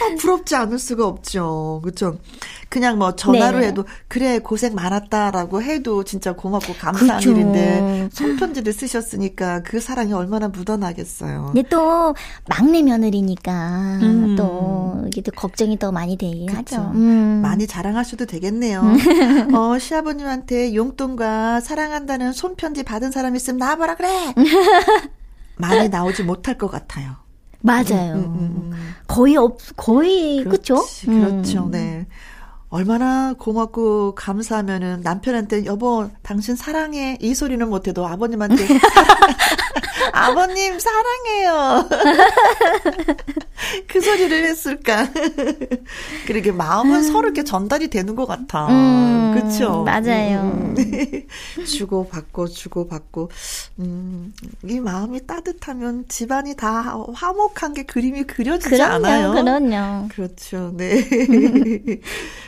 아, 0.00 0.14
부럽지 0.20 0.54
않을 0.54 0.78
수가 0.78 1.04
없죠. 1.06 1.80
그렇죠. 1.82 2.18
그냥 2.74 2.98
뭐 2.98 3.14
전화로 3.14 3.60
네. 3.60 3.68
해도 3.68 3.84
그래 4.08 4.40
고생 4.40 4.74
많았다라고 4.74 5.62
해도 5.62 6.02
진짜 6.02 6.32
고맙고 6.32 6.74
감사한 6.74 7.18
그쵸. 7.18 7.30
일인데 7.30 8.08
손편지를 8.12 8.72
쓰셨으니까 8.72 9.62
그 9.62 9.78
사랑이 9.78 10.12
얼마나 10.12 10.48
묻어나겠어요. 10.48 11.52
근데 11.54 11.68
또 11.68 12.16
막내 12.48 12.82
며느리니까 12.82 14.00
음. 14.02 14.34
또 14.36 15.04
이게 15.06 15.20
또 15.20 15.30
걱정이 15.30 15.78
더 15.78 15.92
많이 15.92 16.16
되긴 16.16 16.46
그쵸. 16.46 16.58
하죠. 16.58 16.90
음. 16.96 17.38
많이 17.42 17.68
자랑하셔도 17.68 18.26
되겠네요. 18.26 18.80
음. 18.80 19.54
어, 19.54 19.78
시아버님한테 19.78 20.74
용돈과 20.74 21.60
사랑한다는 21.60 22.32
손편지 22.32 22.82
받은 22.82 23.12
사람 23.12 23.36
있으면 23.36 23.58
나와봐라 23.58 23.94
그래. 23.94 24.34
많이 25.58 25.88
나오지 25.88 26.24
못할 26.24 26.58
것 26.58 26.68
같아요. 26.68 27.14
맞아요. 27.60 28.14
음, 28.14 28.24
음, 28.24 28.70
음, 28.72 28.94
거의 29.06 29.36
없, 29.36 29.58
거의, 29.76 30.42
그렇죠? 30.42 30.84
그렇죠. 31.06 31.68
네. 31.70 32.06
얼마나 32.68 33.34
고맙고 33.38 34.14
감사하면은 34.14 35.00
남편한테 35.02 35.64
여보 35.64 36.10
당신 36.22 36.56
사랑해 36.56 37.16
이 37.20 37.34
소리는 37.34 37.66
못해도 37.68 38.06
아버님한테 38.06 38.66
아버님 40.12 40.78
사랑해요. 40.78 41.88
그 43.88 44.00
소리를 44.00 44.44
했을까? 44.44 45.08
그러게 46.26 46.52
마음은 46.52 46.96
음. 46.96 47.02
서로 47.02 47.28
이렇게 47.28 47.42
전달이 47.42 47.88
되는 47.88 48.14
것 48.14 48.26
같아. 48.26 48.68
음, 48.68 49.32
그렇죠. 49.34 49.82
맞아요. 49.82 50.42
음. 50.42 50.74
주고 51.66 52.08
받고 52.08 52.48
주고 52.48 52.86
받고 52.86 53.30
음, 53.80 54.32
이 54.68 54.80
마음이 54.80 55.26
따뜻하면 55.26 56.04
집안이 56.08 56.56
다 56.56 56.96
화목한 57.12 57.74
게 57.74 57.82
그림이 57.82 58.24
그려지지 58.24 58.70
그럼요, 58.70 59.06
않아요. 59.06 59.32
그럼요. 59.32 60.08
그렇죠. 60.08 60.72
네. 60.76 61.04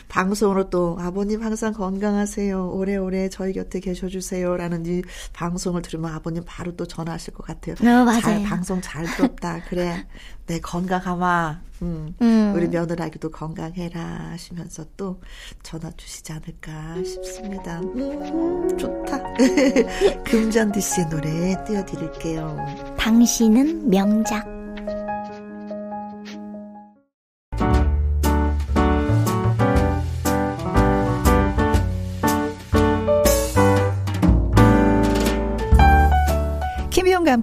방송으로 0.08 0.70
또 0.70 0.96
아버님 1.00 1.42
항상 1.42 1.72
건강하세요. 1.72 2.70
오래오래 2.70 3.28
저희 3.28 3.52
곁에 3.52 3.80
계셔주세요 3.80 4.56
라는 4.56 4.86
이 4.86 5.02
방송을 5.32 5.82
들으면 5.82 6.12
아버님 6.12 6.42
바로 6.46 6.76
또 6.76 6.86
전화하실 6.86 7.34
것 7.34 7.46
같아요. 7.46 7.74
어, 7.80 8.04
맞아요. 8.04 8.20
잘, 8.20 8.42
방송 8.44 8.80
잘 8.80 9.04
들었다. 9.04 9.62
그래. 9.68 10.06
네, 10.46 10.60
건강하마. 10.60 11.60
음, 11.82 12.14
음. 12.22 12.52
우리 12.54 12.68
며느라기도 12.68 13.30
건강해라 13.30 14.30
하시면서 14.30 14.84
또 14.96 15.20
전화 15.62 15.90
주시지 15.90 16.32
않을까 16.32 17.02
싶습니다. 17.04 17.80
음, 17.80 18.78
좋다. 18.78 19.22
금잔디 20.24 20.80
씨의 20.80 21.08
노래 21.08 21.64
띄워드릴게요. 21.66 22.56
당신은 22.96 23.90
명작. 23.90 24.55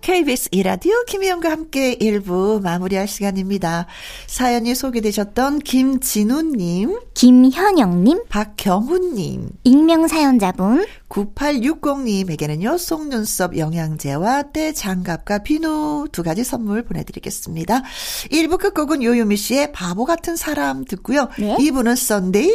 KBS 0.00 0.48
이라디오 0.52 1.04
김희영과 1.06 1.50
함께 1.50 1.94
1부 1.96 2.62
마무리할 2.62 3.06
시간입니다. 3.06 3.86
사연이 4.26 4.74
소개되셨던 4.74 5.60
김진우님, 5.60 6.98
김현영님, 7.14 8.24
박경훈님, 8.28 9.50
익명사연자분, 9.64 10.86
9860님에게는요, 11.10 12.78
속눈썹 12.78 13.58
영양제와 13.58 14.52
때 14.52 14.72
장갑과 14.72 15.38
비누 15.38 16.08
두 16.12 16.22
가지 16.22 16.44
선물 16.44 16.82
보내드리겠습니다. 16.84 17.82
1부 18.30 18.58
끝곡은 18.58 19.02
요요미 19.02 19.36
씨의 19.36 19.72
바보 19.72 20.04
같은 20.04 20.36
사람 20.36 20.84
듣고요. 20.84 21.28
네? 21.38 21.56
2부는 21.56 21.96
Sunday 21.96 22.52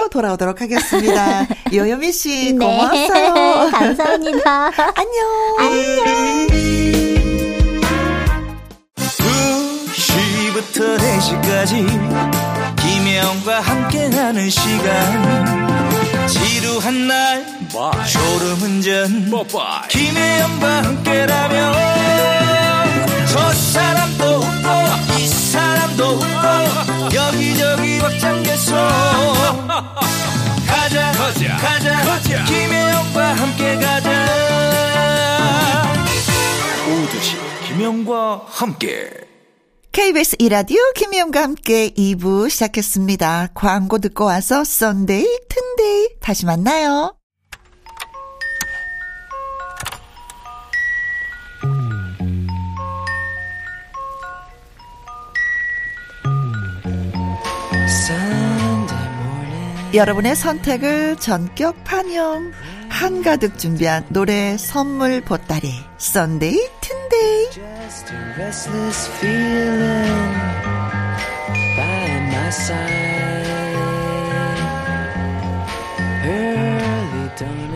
튼데이로 0.00 0.08
돌아오도록 0.08 0.60
하겠습니다. 0.62 1.46
요요미 1.72 2.12
씨, 2.12 2.52
네. 2.54 2.64
고마웠어요. 2.64 3.34
네, 3.64 3.70
감사합니다. 3.70 4.70
안녕. 4.94 5.26
안녕. 5.58 6.46
2시부터 8.96 10.96
4시까지 10.98 11.86
김혜영과 12.76 13.60
함께하는 13.60 14.48
시간 14.48 15.68
지루한 16.26 17.06
날 17.06 17.44
Bye. 17.70 17.92
졸음운전 18.08 19.30
Bye. 19.30 19.88
김혜영과 19.88 20.82
함께라면 20.84 21.74
저 23.26 23.52
사람도 23.52 24.24
웃고 24.24 24.68
이 25.18 25.26
사람도 25.26 26.04
웃고 26.04 27.14
여기저기 27.14 27.98
벅 28.00 28.10
장개소 28.70 28.76
가자 30.66 31.12
가자 31.12 31.56
가자, 31.56 32.04
가자. 32.04 32.44
김혜영과 32.44 33.34
함께 33.34 33.74
가자 33.76 34.26
오두시 36.86 37.36
김혜영과 37.66 38.44
함께 38.46 39.10
KBS 39.92 40.36
이라디오 40.38 40.78
김희영과 40.94 41.42
함께 41.42 41.90
2부 41.90 42.48
시작했습니다. 42.48 43.48
광고 43.54 43.98
듣고 43.98 44.24
와서 44.24 44.62
썬데이, 44.62 45.26
튼데이 45.48 46.10
다시 46.20 46.46
만나요. 46.46 47.19
여러분의 59.92 60.36
선택을 60.36 61.16
전격 61.16 61.82
반영. 61.82 62.52
한가득 62.88 63.58
준비한 63.58 64.04
노래 64.08 64.56
선물 64.56 65.20
보따리. 65.20 65.72
Sunday 65.98 66.58
튼데이. 66.80 67.48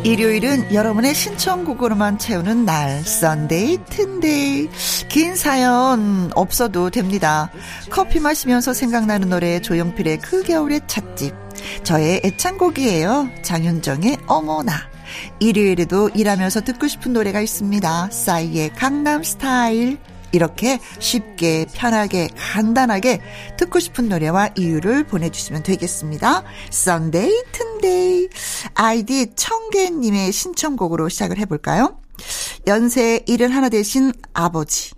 일요일은 0.04 0.72
여러분의 0.72 1.14
신청곡으로만 1.14 2.18
채우는 2.18 2.64
날, 2.64 3.02
Sunday, 3.02 3.78
튼데이. 3.86 4.68
긴 5.08 5.34
사연 5.34 6.30
없어도 6.34 6.90
됩니다. 6.90 7.50
커피 7.90 8.20
마시면서 8.20 8.72
생각나는 8.72 9.30
노래 9.30 9.60
조용필의 9.60 10.18
그 10.18 10.42
겨울의 10.42 10.82
찻집. 10.86 11.43
저의 11.82 12.20
애창곡이에요. 12.24 13.30
장윤정의 13.42 14.18
어머나. 14.26 14.72
일요일에도 15.40 16.08
일하면서 16.10 16.62
듣고 16.62 16.88
싶은 16.88 17.12
노래가 17.12 17.40
있습니다. 17.40 18.10
싸이의 18.10 18.70
강남 18.74 19.22
스타일. 19.22 19.98
이렇게 20.32 20.80
쉽게, 20.98 21.66
편하게, 21.72 22.28
간단하게 22.36 23.20
듣고 23.56 23.78
싶은 23.78 24.08
노래와 24.08 24.50
이유를 24.56 25.04
보내주시면 25.04 25.62
되겠습니다. 25.62 26.42
Sunday, 26.70 27.30
튼데이. 27.52 28.28
아이디 28.74 29.30
청개님의 29.36 30.32
신청곡으로 30.32 31.08
시작을 31.08 31.38
해볼까요? 31.38 32.00
연세 32.66 33.22
일을 33.26 33.54
하나 33.54 33.68
되신 33.68 34.12
아버지. 34.32 34.90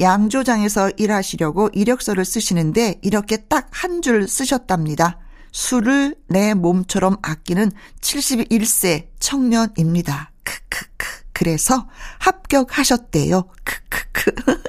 양조장에서 0.00 0.92
일하시려고 0.96 1.68
이력서를 1.74 2.24
쓰시는데 2.24 3.00
이렇게 3.02 3.36
딱 3.36 3.68
한 3.72 4.00
줄 4.00 4.26
쓰셨답니다. 4.26 5.18
술을 5.52 6.16
내 6.28 6.54
몸처럼 6.54 7.16
아끼는 7.22 7.72
71세 8.00 9.08
청년입니다. 9.18 10.32
크크크. 10.44 11.06
그래서 11.32 11.88
합격하셨대요. 12.18 13.48
크크크. 13.64 14.62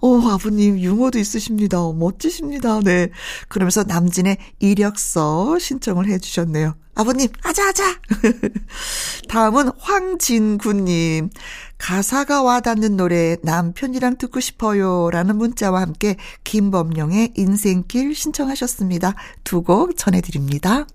오, 0.00 0.20
아버님, 0.28 0.78
유머도 0.78 1.18
있으십니다. 1.18 1.78
멋지십니다. 1.92 2.80
네. 2.80 3.08
그러면서 3.48 3.84
남진의 3.84 4.36
이력서 4.60 5.58
신청을 5.58 6.08
해 6.08 6.18
주셨네요. 6.18 6.74
아버님, 6.94 7.28
아자아자! 7.42 8.00
다음은 9.28 9.70
황진구님. 9.78 11.30
가사가 11.78 12.42
와닿는 12.42 12.96
노래 12.96 13.36
남편이랑 13.42 14.16
듣고 14.18 14.40
싶어요. 14.40 15.10
라는 15.10 15.36
문자와 15.36 15.80
함께 15.80 16.16
김범룡의 16.44 17.32
인생길 17.36 18.14
신청하셨습니다. 18.14 19.14
두 19.44 19.62
곡 19.62 19.96
전해드립니다. 19.96 20.86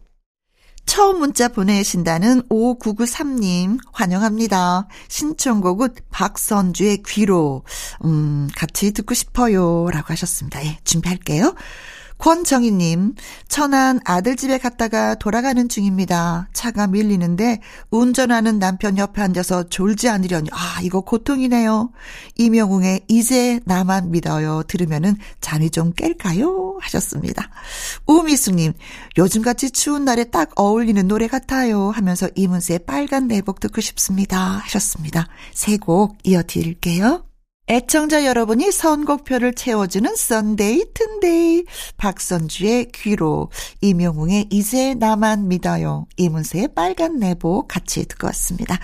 처음 0.87 1.19
문자 1.19 1.49
보내신다는 1.49 2.41
5993님 2.49 3.77
환영합니다. 3.91 4.87
신청곡은 5.09 5.89
박선주의 6.09 7.03
귀로 7.05 7.63
음 8.03 8.47
같이 8.55 8.91
듣고 8.93 9.13
싶어요 9.13 9.89
라고 9.91 10.07
하셨습니다. 10.13 10.65
예, 10.65 10.79
준비할게요. 10.83 11.53
권정희님, 12.17 13.13
천안 13.47 13.99
아들 14.03 14.35
집에 14.35 14.57
갔다가 14.57 15.15
돌아가는 15.15 15.69
중입니다. 15.69 16.49
차가 16.53 16.87
밀리는데 16.87 17.61
운전하는 17.91 18.59
남편 18.59 18.97
옆에 18.97 19.21
앉아서 19.21 19.69
졸지 19.69 20.09
않으려니, 20.09 20.49
아, 20.51 20.79
이거 20.81 21.01
고통이네요. 21.01 21.91
임영웅의 22.35 23.01
이제 23.07 23.59
나만 23.65 24.11
믿어요. 24.11 24.63
들으면은 24.67 25.15
잠이 25.41 25.69
좀 25.69 25.93
깰까요? 25.93 26.79
하셨습니다. 26.81 27.49
우미숙님, 28.07 28.73
요즘같이 29.17 29.71
추운 29.71 30.05
날에 30.05 30.25
딱 30.25 30.51
어울리는 30.55 31.07
노래 31.07 31.27
같아요. 31.27 31.91
하면서 31.91 32.27
이문세의 32.35 32.79
빨간 32.87 33.27
내복 33.27 33.59
듣고 33.59 33.81
싶습니다. 33.81 34.37
하셨습니다. 34.37 35.27
세 35.53 35.77
곡 35.77 36.17
이어드릴게요. 36.23 37.26
애청자 37.69 38.25
여러분이 38.25 38.71
선곡표를 38.71 39.53
채워주는 39.53 40.15
Sunday 40.15 40.85
튼데이 40.93 41.65
박선주의 41.97 42.91
귀로 42.93 43.51
이명웅의 43.81 44.47
이제 44.51 44.93
나만 44.93 45.49
믿어요 45.49 46.07
이문세의 46.15 46.69
빨간 46.73 47.19
내복 47.19 47.67
같이 47.67 48.05
듣고 48.05 48.27
왔습니다. 48.27 48.79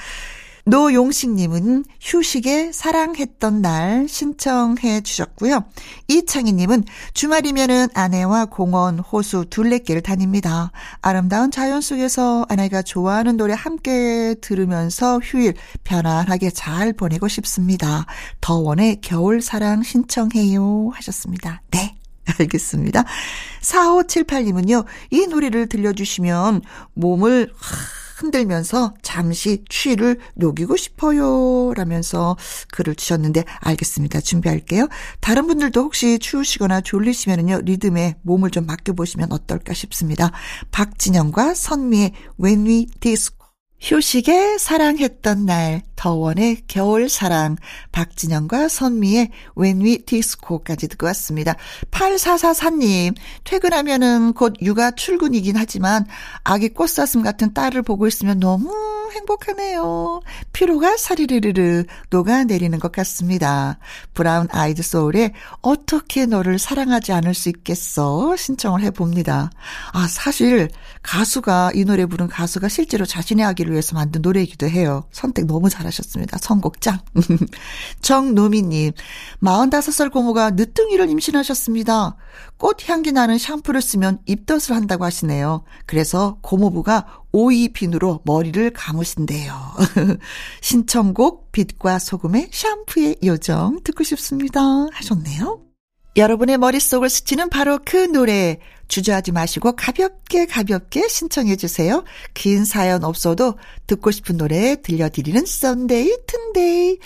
노용식님은 0.66 1.84
휴식에 2.00 2.72
사랑했던 2.72 3.62
날 3.62 4.08
신청해 4.08 5.02
주셨고요. 5.02 5.66
이창희님은 6.08 6.86
주말이면은 7.14 7.88
아내와 7.94 8.46
공원, 8.46 9.00
호수, 9.00 9.46
둘레길 9.50 10.02
다닙니다. 10.02 10.72
아름다운 11.02 11.52
자연 11.52 11.82
속에서 11.82 12.46
아내가 12.48 12.82
좋아하는 12.82 13.36
노래 13.36 13.54
함께 13.54 14.36
들으면서 14.42 15.20
휴일 15.20 15.54
편안하게 15.84 16.52
잘 16.52 16.94
보내고 16.94 17.28
싶습니다. 17.28 18.06
더원의 18.40 19.02
겨울 19.02 19.42
사랑 19.42 19.84
신청해요 19.84 20.92
하셨습니다. 20.94 21.62
네. 21.72 21.96
알겠습니다. 22.40 23.04
4578님은요, 23.62 24.86
이 25.12 25.28
노래를 25.28 25.68
들려주시면 25.68 26.62
몸을 26.94 27.52
흔들면서 28.24 28.94
잠시 29.02 29.64
취를 29.70 30.18
녹이고 30.36 30.78
싶어요. 30.78 31.74
라면서 31.76 32.38
글을 32.72 32.96
주셨는데 32.96 33.44
알겠습니다. 33.60 34.22
준비할게요. 34.22 34.88
다른 35.20 35.48
분들도 35.48 35.82
혹시 35.82 36.20
추우시거나 36.20 36.82
졸리시면은요, 36.82 37.62
리듬에 37.66 38.16
몸을 38.22 38.50
좀 38.50 38.66
맡겨보시면 38.66 39.32
어떨까 39.32 39.74
싶습니다. 39.74 40.32
박진영과 40.72 41.54
선미의 41.54 42.14
When 42.42 42.66
We 42.66 42.88
Disco 43.02 43.43
휴식에 43.84 44.58
사랑했던 44.60 45.46
날, 45.46 45.82
더원의 45.98 46.62
겨울 46.68 47.10
사랑, 47.10 47.58
박진영과 47.92 48.70
선미의 48.70 49.30
We 49.58 50.06
Disco까지 50.06 50.88
듣고 50.88 51.06
왔습니다. 51.08 51.58
8444님, 51.92 53.14
퇴근하면은 53.44 54.32
곧 54.34 54.54
육아 54.62 54.92
출근이긴 54.92 55.58
하지만 55.58 56.06
아기 56.46 56.70
꽃사슴 56.70 57.24
같은 57.24 57.54
딸을 57.54 57.82
보고 57.82 58.08
있으면 58.08 58.40
너무 58.40 58.72
행복하네요. 59.14 60.22
피로가 60.54 60.98
사리르르르 60.98 61.86
녹아내리는 62.10 62.78
것 62.80 62.92
같습니다. 62.92 63.80
브라운 64.14 64.48
아이드 64.52 64.84
소울에 64.84 65.34
어떻게 65.62 66.26
너를 66.26 66.60
사랑하지 66.60 67.12
않을 67.12 67.34
수 67.34 67.50
있겠어 67.50 68.36
신청을 68.36 68.82
해봅니다. 68.82 69.50
아, 69.92 70.08
사실 70.08 70.70
가수가 71.02 71.72
이 71.74 71.84
노래 71.84 72.06
부른 72.06 72.28
가수가 72.28 72.70
실제로 72.70 73.06
자신의 73.06 73.44
아기를 73.46 73.72
위해서 73.72 73.96
만든 73.96 74.22
노래이기도 74.22 74.70
해요. 74.70 75.06
선택 75.12 75.46
너무 75.48 75.70
잘하셨습니다. 75.70 76.38
선곡장. 76.38 77.00
정노미님, 78.02 78.92
45살 79.42 80.12
고모가 80.12 80.52
늦둥이를 80.52 81.10
임신하셨습니다. 81.10 82.16
꽃 82.58 82.88
향기 82.88 83.12
나는 83.12 83.38
샴푸를 83.38 83.82
쓰면 83.82 84.20
입덧을 84.26 84.76
한다고 84.76 85.04
하시네요. 85.04 85.64
그래서 85.86 86.38
고모부가 86.42 87.23
오이비누로 87.34 88.22
머리를 88.24 88.72
감으신대요. 88.72 89.54
신청곡 90.62 91.52
빛과 91.52 92.00
소금의 92.00 92.50
샴푸의 92.52 93.18
요정 93.24 93.82
듣고 93.84 94.04
싶습니다. 94.04 94.62
하셨네요. 94.94 95.62
여러분의 96.16 96.60
머릿속을 96.60 97.10
스치는 97.10 97.50
바로 97.50 97.80
그 97.84 97.98
노래 97.98 98.60
주저하지 98.88 99.32
마시고 99.32 99.76
가볍게 99.76 100.46
가볍게 100.46 101.08
신청해 101.08 101.56
주세요. 101.56 102.04
긴 102.36 102.66
사연 102.66 103.04
없어도 103.04 103.58
듣고 103.88 104.12
싶은 104.12 104.38
노래 104.38 104.80
들려드리는 104.80 105.44
Sunday 105.44 106.16
튼데이. 106.28 107.00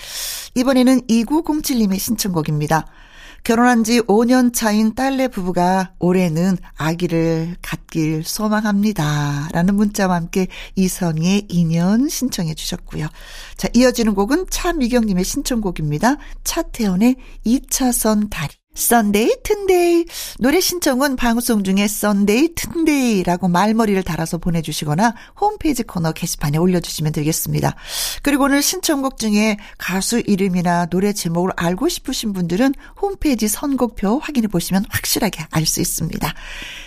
이번에는 0.56 1.02
2907님의 1.08 2.00
신청곡입니다. 2.00 2.86
결혼한 3.48 3.86
지 3.86 4.02
5년 4.02 4.54
차인 4.54 4.94
딸네 4.94 5.30
부부가 5.30 5.94
올해는 6.00 6.58
아기를 6.76 7.56
갖길 7.62 8.26
소망합니다. 8.26 9.48
라는 9.54 9.76
문자와 9.76 10.16
함께 10.16 10.48
이선희의 10.76 11.44
인연 11.44 12.10
신청해 12.10 12.56
주셨고요. 12.56 13.08
자, 13.56 13.70
이어지는 13.74 14.16
곡은 14.16 14.48
차미경님의 14.50 15.24
신청곡입니다. 15.24 16.18
차태현의 16.44 17.16
2차선 17.46 18.30
다리. 18.30 18.54
Sunday 18.78 19.38
튼데이 19.44 20.06
노래 20.40 20.60
신청은 20.60 21.16
방송 21.16 21.64
중에 21.64 21.88
Sunday 21.88 22.54
튼데이라고 22.54 23.48
말머리를 23.48 24.02
달아서 24.04 24.38
보내주시거나 24.38 25.16
홈페이지 25.40 25.82
코너 25.84 26.12
게시판에 26.12 26.58
올려주시면 26.58 27.12
되겠습니다. 27.12 27.76
그리고 28.22 28.44
오늘 28.44 28.62
신청곡 28.62 29.18
중에 29.18 29.58
가수 29.78 30.22
이름이나 30.26 30.86
노래 30.86 31.12
제목을 31.12 31.52
알고 31.56 31.90
싶으신 31.90 32.34
분들은 32.34 32.76
홈페이지 33.02 33.48
선곡표 33.48 34.20
확인해 34.20 34.48
보시면 34.48 34.86
확실하게 34.90 35.46
알 35.52 35.66
수 35.68 35.82
있습니다. 35.82 36.34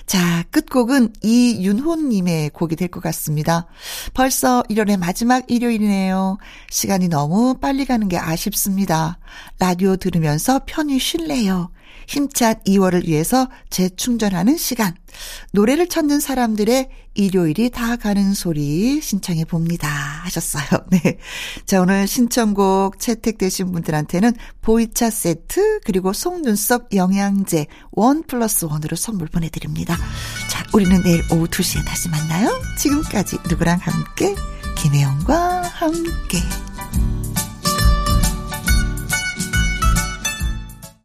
자, 0.06 0.44
끝곡은 0.50 1.12
이윤호님의 1.22 2.50
곡이 2.50 2.76
될 2.76 2.88
것 2.88 3.02
같습니다. 3.02 3.66
벌써 4.14 4.62
1월의 4.70 4.98
마지막 4.98 5.44
일요일이네요. 5.48 6.38
시간이 6.70 7.08
너무 7.08 7.54
빨리 7.60 7.84
가는 7.84 8.08
게 8.08 8.16
아쉽습니다. 8.16 9.18
라디오 9.58 9.96
들으면서 9.96 10.60
편히 10.66 10.98
쉴래요. 10.98 11.70
힘찬 12.10 12.56
2월을 12.66 13.06
위해서 13.06 13.48
재충전하는 13.70 14.56
시간. 14.56 14.96
노래를 15.52 15.88
찾는 15.88 16.18
사람들의 16.18 16.88
일요일이 17.14 17.70
다 17.70 17.94
가는 17.94 18.34
소리 18.34 19.00
신청해 19.00 19.44
봅니다. 19.44 19.88
하셨어요. 20.24 20.64
네. 20.90 21.18
자, 21.66 21.80
오늘 21.80 22.08
신청곡 22.08 22.98
채택되신 22.98 23.70
분들한테는 23.70 24.32
보이차 24.60 25.08
세트, 25.08 25.80
그리고 25.84 26.12
속눈썹 26.12 26.88
영양제 26.94 27.66
원 27.92 28.24
플러스 28.24 28.64
원으로 28.64 28.96
선물 28.96 29.28
보내드립니다. 29.28 29.96
자, 30.50 30.64
우리는 30.74 31.00
내일 31.04 31.22
오후 31.30 31.46
2시에 31.46 31.86
다시 31.86 32.08
만나요. 32.08 32.50
지금까지 32.76 33.36
누구랑 33.48 33.78
함께? 33.78 34.34
김혜영과 34.76 35.62
함께. 35.62 36.69